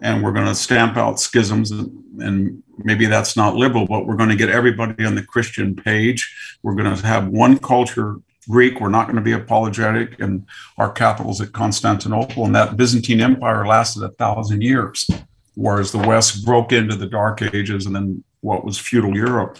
and 0.00 0.22
we're 0.22 0.32
going 0.32 0.46
to 0.46 0.54
stamp 0.54 0.96
out 0.96 1.18
schisms. 1.18 1.70
And, 1.70 2.62
maybe 2.84 3.06
that's 3.06 3.38
not 3.38 3.54
liberal, 3.54 3.86
but 3.86 4.06
we're 4.06 4.16
going 4.16 4.28
to 4.28 4.36
get 4.36 4.50
everybody 4.50 5.02
on 5.06 5.14
the 5.14 5.22
Christian 5.22 5.74
page. 5.74 6.58
We're 6.62 6.74
going 6.74 6.94
to 6.94 7.06
have 7.06 7.26
one 7.28 7.58
culture 7.58 8.16
Greek. 8.48 8.80
We're 8.80 8.88
not 8.88 9.06
going 9.06 9.16
to 9.16 9.22
be 9.22 9.32
apologetic, 9.32 10.20
and 10.20 10.46
our 10.78 10.90
capital's 10.90 11.40
at 11.40 11.52
Constantinople. 11.52 12.44
And 12.44 12.54
that 12.54 12.76
Byzantine 12.76 13.20
Empire 13.20 13.66
lasted 13.66 14.02
a 14.02 14.10
thousand 14.10 14.62
years, 14.62 15.08
whereas 15.54 15.92
the 15.92 15.98
West 15.98 16.44
broke 16.44 16.72
into 16.72 16.96
the 16.96 17.06
Dark 17.06 17.42
Ages 17.42 17.86
and 17.86 17.94
then 17.94 18.22
what 18.40 18.64
was 18.64 18.78
feudal 18.78 19.16
Europe. 19.16 19.58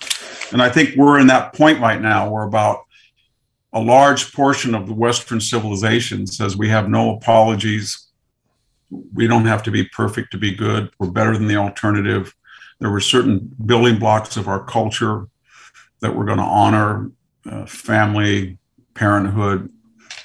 And 0.52 0.62
I 0.62 0.68
think 0.70 0.94
we're 0.96 1.18
in 1.18 1.26
that 1.26 1.52
point 1.52 1.80
right 1.80 2.00
now 2.00 2.30
where 2.30 2.44
about 2.44 2.84
a 3.72 3.80
large 3.80 4.32
portion 4.32 4.74
of 4.74 4.86
the 4.86 4.94
Western 4.94 5.40
civilization 5.40 6.26
says 6.26 6.56
we 6.56 6.68
have 6.68 6.88
no 6.88 7.16
apologies. 7.16 8.06
We 9.12 9.26
don't 9.26 9.46
have 9.46 9.62
to 9.64 9.70
be 9.70 9.84
perfect 9.84 10.30
to 10.32 10.38
be 10.38 10.54
good. 10.54 10.90
We're 10.98 11.10
better 11.10 11.36
than 11.36 11.48
the 11.48 11.56
alternative. 11.56 12.34
There 12.78 12.90
were 12.90 13.00
certain 13.00 13.54
building 13.66 13.98
blocks 13.98 14.36
of 14.36 14.48
our 14.48 14.64
culture 14.64 15.28
that 16.00 16.14
we're 16.14 16.24
going 16.24 16.38
to 16.38 16.44
honor 16.44 17.10
uh, 17.50 17.66
family, 17.66 18.58
parenthood. 18.96 19.70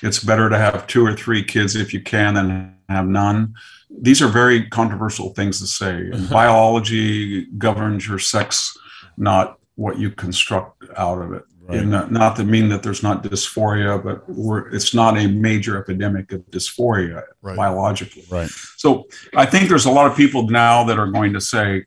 It's 0.01 0.23
better 0.23 0.49
to 0.49 0.57
have 0.57 0.87
two 0.87 1.05
or 1.05 1.15
three 1.15 1.43
kids 1.43 1.75
if 1.75 1.93
you 1.93 2.01
can 2.01 2.33
than 2.33 2.75
have 2.89 3.05
none. 3.05 3.53
These 3.89 4.21
are 4.21 4.27
very 4.27 4.67
controversial 4.69 5.29
things 5.33 5.59
to 5.59 5.67
say. 5.67 6.09
Mm-hmm. 6.11 6.33
Biology 6.33 7.45
governs 7.57 8.07
your 8.07 8.19
sex, 8.19 8.77
not 9.17 9.59
what 9.75 9.99
you 9.99 10.09
construct 10.09 10.83
out 10.97 11.21
of 11.21 11.33
it. 11.33 11.43
And 11.69 11.91
not, 11.91 12.11
not 12.11 12.35
to 12.35 12.43
mean 12.43 12.67
that 12.69 12.83
there's 12.83 13.01
not 13.01 13.23
dysphoria, 13.23 14.03
but 14.03 14.27
we're, 14.27 14.67
it's 14.75 14.93
not 14.93 15.17
a 15.17 15.27
major 15.27 15.77
epidemic 15.81 16.33
of 16.33 16.41
dysphoria 16.51 17.23
Right. 17.41 17.55
biologically. 17.55 18.25
Right. 18.29 18.49
So 18.75 19.07
I 19.35 19.45
think 19.45 19.69
there's 19.69 19.85
a 19.85 19.91
lot 19.91 20.11
of 20.11 20.17
people 20.17 20.49
now 20.49 20.83
that 20.85 20.99
are 20.99 21.07
going 21.07 21.31
to 21.33 21.39
say 21.39 21.85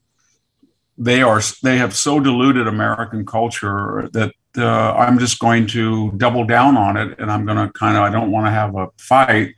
they 0.97 1.23
are 1.23 1.43
they 1.63 1.77
have 1.77 1.95
so 1.95 2.19
diluted 2.19 2.67
American 2.67 3.27
culture 3.27 4.09
that 4.13 4.33
uh, 4.57 4.95
I'm 4.95 5.19
just 5.19 5.39
going 5.39 5.67
to 5.69 6.13
double 6.13 6.45
down 6.45 6.77
on 6.77 6.97
it, 6.97 7.19
and 7.19 7.31
I'm 7.31 7.45
going 7.45 7.59
to 7.59 7.73
kind 7.73 7.97
of 7.97 8.03
I 8.03 8.11
don't 8.11 8.31
want 8.31 8.47
to 8.47 8.51
have 8.51 8.75
a 8.77 8.89
fight. 8.99 9.55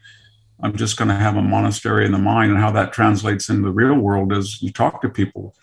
I'm 0.62 0.76
just 0.76 0.96
going 0.96 1.09
to 1.09 1.14
have 1.14 1.37
a 1.37 1.42
monastery 1.42 2.06
in 2.06 2.12
the 2.12 2.18
mind, 2.18 2.50
and 2.50 2.61
how 2.61 2.70
that 2.72 2.92
translates 2.92 3.48
in 3.48 3.62
the 3.62 3.70
real 3.70 3.94
world 3.94 4.32
is 4.32 4.62
you 4.62 4.72
talk 4.72 5.02
to 5.02 5.09
people. 5.09 5.54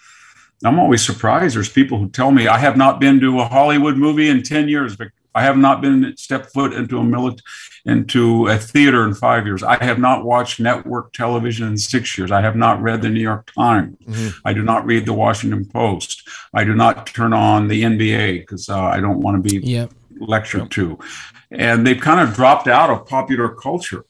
I'm 0.63 0.79
always 0.79 1.05
surprised. 1.05 1.55
There's 1.55 1.69
people 1.69 1.97
who 1.97 2.09
tell 2.09 2.31
me 2.31 2.47
I 2.47 2.57
have 2.57 2.77
not 2.77 2.99
been 2.99 3.19
to 3.19 3.39
a 3.39 3.45
Hollywood 3.45 3.97
movie 3.97 4.29
in 4.29 4.43
ten 4.43 4.69
years. 4.69 4.95
I 5.35 5.43
have 5.43 5.57
not 5.57 5.81
been 5.81 6.15
step 6.17 6.51
foot 6.51 6.73
into 6.73 6.97
a 6.99 7.01
milit- 7.01 7.41
into 7.85 8.47
a 8.47 8.57
theater 8.57 9.05
in 9.07 9.13
five 9.13 9.45
years. 9.45 9.61
I 9.63 9.83
have 9.83 9.99
not 9.99 10.23
watched 10.25 10.59
network 10.59 11.11
television 11.13 11.67
in 11.67 11.77
six 11.77 12.17
years. 12.17 12.31
I 12.31 12.41
have 12.41 12.55
not 12.55 12.81
read 12.81 13.01
the 13.01 13.09
New 13.09 13.19
York 13.19 13.51
Times. 13.53 13.97
I 14.45 14.53
do 14.53 14.63
not 14.63 14.85
read 14.85 15.05
the 15.05 15.13
Washington 15.13 15.65
Post. 15.65 16.27
I 16.53 16.63
do 16.63 16.73
not 16.73 17.07
turn 17.07 17.33
on 17.33 17.67
the 17.67 17.83
NBA 17.83 18.39
because 18.41 18.69
uh, 18.69 18.79
I 18.81 18.99
don't 19.01 19.19
want 19.19 19.43
to 19.43 19.49
be 19.59 19.65
Yep. 19.67 19.91
lectured 20.19 20.71
to. 20.71 20.97
And 21.51 21.85
they've 21.85 21.99
kind 21.99 22.19
of 22.21 22.33
dropped 22.35 22.67
out 22.67 22.89
of 22.89 23.05
popular 23.05 23.49
culture. 23.49 24.05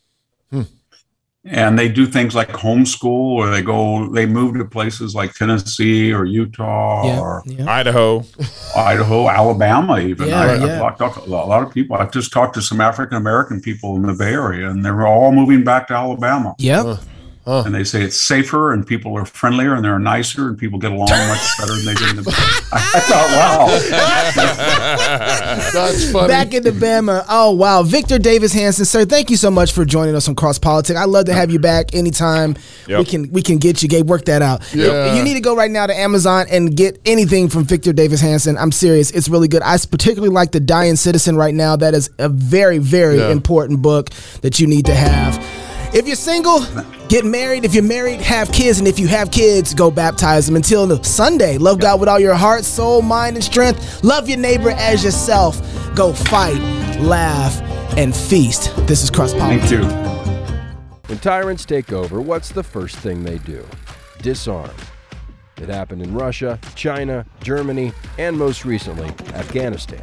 And 1.45 1.77
they 1.77 1.89
do 1.89 2.05
things 2.05 2.33
like 2.35 2.47
homeschool, 2.49 3.03
or 3.35 3.49
they 3.49 3.61
go, 3.61 4.07
they 4.13 4.25
move 4.25 4.55
to 4.55 4.63
places 4.63 5.13
like 5.13 5.33
Tennessee 5.33 6.13
or 6.13 6.23
Utah 6.23 7.05
Yeah. 7.05 7.19
or 7.19 7.43
yeah. 7.45 7.69
Idaho. 7.69 8.23
Idaho, 8.77 9.27
Alabama, 9.27 9.99
even. 9.99 10.29
Yeah, 10.29 10.41
I, 10.41 10.55
yeah. 10.65 10.81
I've 10.81 10.97
talked 10.97 11.21
to 11.21 11.29
a 11.29 11.29
lot 11.29 11.61
of 11.63 11.73
people. 11.73 11.97
I've 11.97 12.11
just 12.13 12.31
talked 12.31 12.53
to 12.55 12.61
some 12.61 12.79
African 12.79 13.17
American 13.17 13.59
people 13.59 13.97
in 13.97 14.03
the 14.03 14.13
Bay 14.13 14.31
Area, 14.33 14.69
and 14.69 14.85
they're 14.85 15.05
all 15.05 15.33
moving 15.33 15.65
back 15.65 15.87
to 15.89 15.93
Alabama. 15.95 16.55
Yep. 16.59 16.99
And 17.45 17.75
they 17.75 17.83
say 17.83 18.01
it's 18.03 18.19
safer, 18.19 18.71
and 18.71 18.87
people 18.87 19.17
are 19.17 19.25
friendlier, 19.25 19.73
and 19.75 19.83
they're 19.83 19.99
nicer, 19.99 20.47
and 20.47 20.57
people 20.57 20.79
get 20.79 20.91
along 20.91 21.09
much 21.09 21.57
better 21.59 21.75
than 21.75 21.85
they 21.85 21.93
did 21.93 22.09
in 22.11 22.15
the. 22.17 22.23
I 22.73 22.99
thought, 23.01 23.29
wow, 23.35 24.73
That's 25.73 26.11
funny. 26.11 26.27
Back 26.27 26.53
into 26.53 26.71
Bama. 26.71 27.25
Oh 27.29 27.51
wow, 27.51 27.83
Victor 27.83 28.17
Davis 28.19 28.53
Hanson, 28.53 28.85
sir. 28.85 29.05
Thank 29.05 29.29
you 29.29 29.37
so 29.37 29.51
much 29.51 29.71
for 29.73 29.85
joining 29.85 30.15
us 30.15 30.27
on 30.27 30.35
Cross 30.35 30.59
Politics. 30.59 30.97
I'd 30.97 31.09
love 31.09 31.25
to 31.25 31.33
have 31.33 31.51
you 31.51 31.59
back 31.59 31.93
anytime. 31.93 32.55
Yep. 32.87 32.99
We 32.99 33.05
can 33.05 33.31
we 33.31 33.41
can 33.41 33.57
get 33.57 33.81
you. 33.83 33.89
Gabe, 33.89 34.07
work 34.09 34.25
that 34.25 34.41
out. 34.41 34.61
Yeah. 34.73 35.15
You 35.15 35.23
need 35.23 35.33
to 35.35 35.41
go 35.41 35.55
right 35.55 35.71
now 35.71 35.85
to 35.85 35.95
Amazon 35.95 36.45
and 36.49 36.75
get 36.75 36.99
anything 37.05 37.49
from 37.49 37.63
Victor 37.65 37.93
Davis 37.93 38.21
Hanson. 38.21 38.57
I'm 38.57 38.71
serious. 38.71 39.11
It's 39.11 39.29
really 39.29 39.47
good. 39.47 39.61
I 39.63 39.77
particularly 39.77 40.33
like 40.33 40.51
the 40.51 40.59
Dying 40.59 40.95
Citizen 40.95 41.35
right 41.35 41.53
now. 41.53 41.75
That 41.75 41.93
is 41.93 42.09
a 42.19 42.29
very 42.29 42.77
very 42.77 43.17
Yeah. 43.17 43.31
important 43.31 43.81
book 43.81 44.09
that 44.41 44.59
you 44.59 44.67
need 44.67 44.85
to 44.85 44.95
have. 44.95 45.43
If 45.93 46.07
you're 46.07 46.15
single, 46.15 46.65
get 47.07 47.23
married. 47.23 47.65
If 47.65 47.75
you're 47.75 47.83
married, 47.83 48.19
have 48.21 48.51
kids. 48.51 48.79
And 48.79 48.87
if 48.87 48.97
you 48.97 49.07
have 49.09 49.29
kids, 49.29 49.75
go 49.75 49.91
baptize 49.91 50.47
them. 50.47 50.55
Until 50.55 51.03
Sunday, 51.03 51.59
love 51.59 51.79
God 51.79 51.99
with 51.99 52.09
all 52.09 52.19
your 52.19 52.33
heart, 52.33 52.65
soul, 52.65 53.03
mind, 53.03 53.35
and 53.35 53.43
strength. 53.43 54.03
Love 54.03 54.27
your 54.27 54.39
neighbor 54.39 54.71
as 54.71 55.03
yourself. 55.03 55.61
Go 55.95 56.11
fight, 56.11 56.57
laugh, 56.99 57.61
and 57.95 58.15
feast. 58.15 58.75
This 58.87 59.03
is 59.03 59.11
Cross 59.11 59.35
Politics. 59.35 59.69
thank 59.69 59.83
you. 59.83 60.03
When 61.05 61.19
tyrants 61.19 61.63
take 61.63 61.93
over, 61.93 62.21
what's 62.21 62.49
the 62.49 62.63
first 62.63 62.95
thing 62.95 63.23
they 63.23 63.37
do? 63.37 63.63
Disarm. 64.23 64.71
It 65.61 65.69
happened 65.69 66.01
in 66.01 66.11
Russia, 66.15 66.59
China, 66.73 67.23
Germany, 67.43 67.93
and 68.17 68.35
most 68.35 68.65
recently, 68.65 69.09
Afghanistan. 69.35 70.01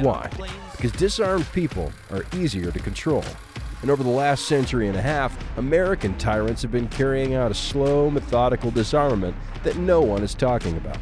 Why? 0.00 0.28
Because 0.72 0.90
disarmed 0.90 1.46
people 1.52 1.92
are 2.10 2.24
easier 2.34 2.72
to 2.72 2.80
control. 2.80 3.22
And 3.84 3.90
over 3.90 4.02
the 4.02 4.08
last 4.08 4.46
century 4.46 4.88
and 4.88 4.96
a 4.96 5.02
half, 5.02 5.36
American 5.58 6.16
tyrants 6.16 6.62
have 6.62 6.72
been 6.72 6.88
carrying 6.88 7.34
out 7.34 7.50
a 7.50 7.54
slow, 7.54 8.08
methodical 8.08 8.70
disarmament 8.70 9.36
that 9.62 9.76
no 9.76 10.00
one 10.00 10.22
is 10.22 10.32
talking 10.32 10.78
about 10.78 10.96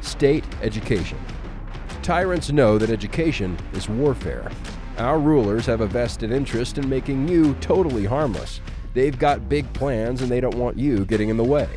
state 0.00 0.42
education. 0.60 1.16
Tyrants 2.02 2.50
know 2.50 2.76
that 2.76 2.90
education 2.90 3.56
is 3.74 3.88
warfare. 3.88 4.50
Our 4.98 5.20
rulers 5.20 5.64
have 5.66 5.80
a 5.80 5.86
vested 5.86 6.32
interest 6.32 6.76
in 6.76 6.88
making 6.88 7.28
you 7.28 7.54
totally 7.60 8.04
harmless. 8.04 8.60
They've 8.94 9.16
got 9.16 9.48
big 9.48 9.72
plans 9.72 10.20
and 10.20 10.28
they 10.28 10.40
don't 10.40 10.58
want 10.58 10.76
you 10.76 11.04
getting 11.04 11.28
in 11.28 11.36
the 11.36 11.44
way. 11.44 11.68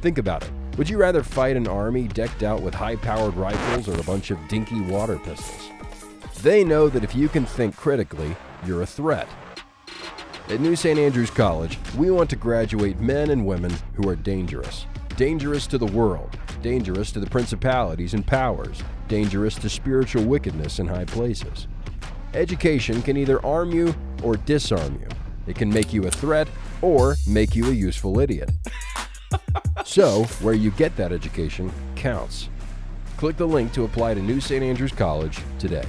Think 0.00 0.18
about 0.18 0.42
it. 0.42 0.50
Would 0.76 0.90
you 0.90 0.98
rather 0.98 1.22
fight 1.22 1.56
an 1.56 1.68
army 1.68 2.08
decked 2.08 2.42
out 2.42 2.62
with 2.62 2.74
high 2.74 2.96
powered 2.96 3.36
rifles 3.36 3.88
or 3.88 4.00
a 4.00 4.02
bunch 4.02 4.32
of 4.32 4.48
dinky 4.48 4.80
water 4.80 5.20
pistols? 5.20 5.70
They 6.42 6.64
know 6.64 6.88
that 6.88 7.04
if 7.04 7.14
you 7.14 7.28
can 7.28 7.46
think 7.46 7.76
critically, 7.76 8.34
you're 8.66 8.82
a 8.82 8.86
threat. 8.86 9.28
At 10.50 10.60
New 10.60 10.76
St. 10.76 10.98
Andrews 10.98 11.28
College, 11.28 11.78
we 11.98 12.10
want 12.10 12.30
to 12.30 12.36
graduate 12.36 12.98
men 13.00 13.28
and 13.28 13.44
women 13.44 13.70
who 13.92 14.08
are 14.08 14.16
dangerous. 14.16 14.86
Dangerous 15.14 15.66
to 15.66 15.76
the 15.76 15.84
world, 15.84 16.38
dangerous 16.62 17.12
to 17.12 17.20
the 17.20 17.28
principalities 17.28 18.14
and 18.14 18.26
powers, 18.26 18.82
dangerous 19.08 19.56
to 19.56 19.68
spiritual 19.68 20.24
wickedness 20.24 20.78
in 20.78 20.86
high 20.86 21.04
places. 21.04 21.68
Education 22.32 23.02
can 23.02 23.18
either 23.18 23.44
arm 23.44 23.72
you 23.72 23.94
or 24.22 24.38
disarm 24.38 24.98
you. 25.02 25.08
It 25.46 25.56
can 25.56 25.68
make 25.68 25.92
you 25.92 26.06
a 26.06 26.10
threat 26.10 26.48
or 26.80 27.16
make 27.26 27.54
you 27.54 27.66
a 27.66 27.74
useful 27.74 28.18
idiot. 28.18 28.50
so, 29.84 30.24
where 30.40 30.54
you 30.54 30.70
get 30.70 30.96
that 30.96 31.12
education 31.12 31.70
counts. 31.94 32.48
Click 33.18 33.36
the 33.36 33.46
link 33.46 33.74
to 33.74 33.84
apply 33.84 34.14
to 34.14 34.22
New 34.22 34.40
St. 34.40 34.64
Andrews 34.64 34.92
College 34.92 35.40
today. 35.58 35.84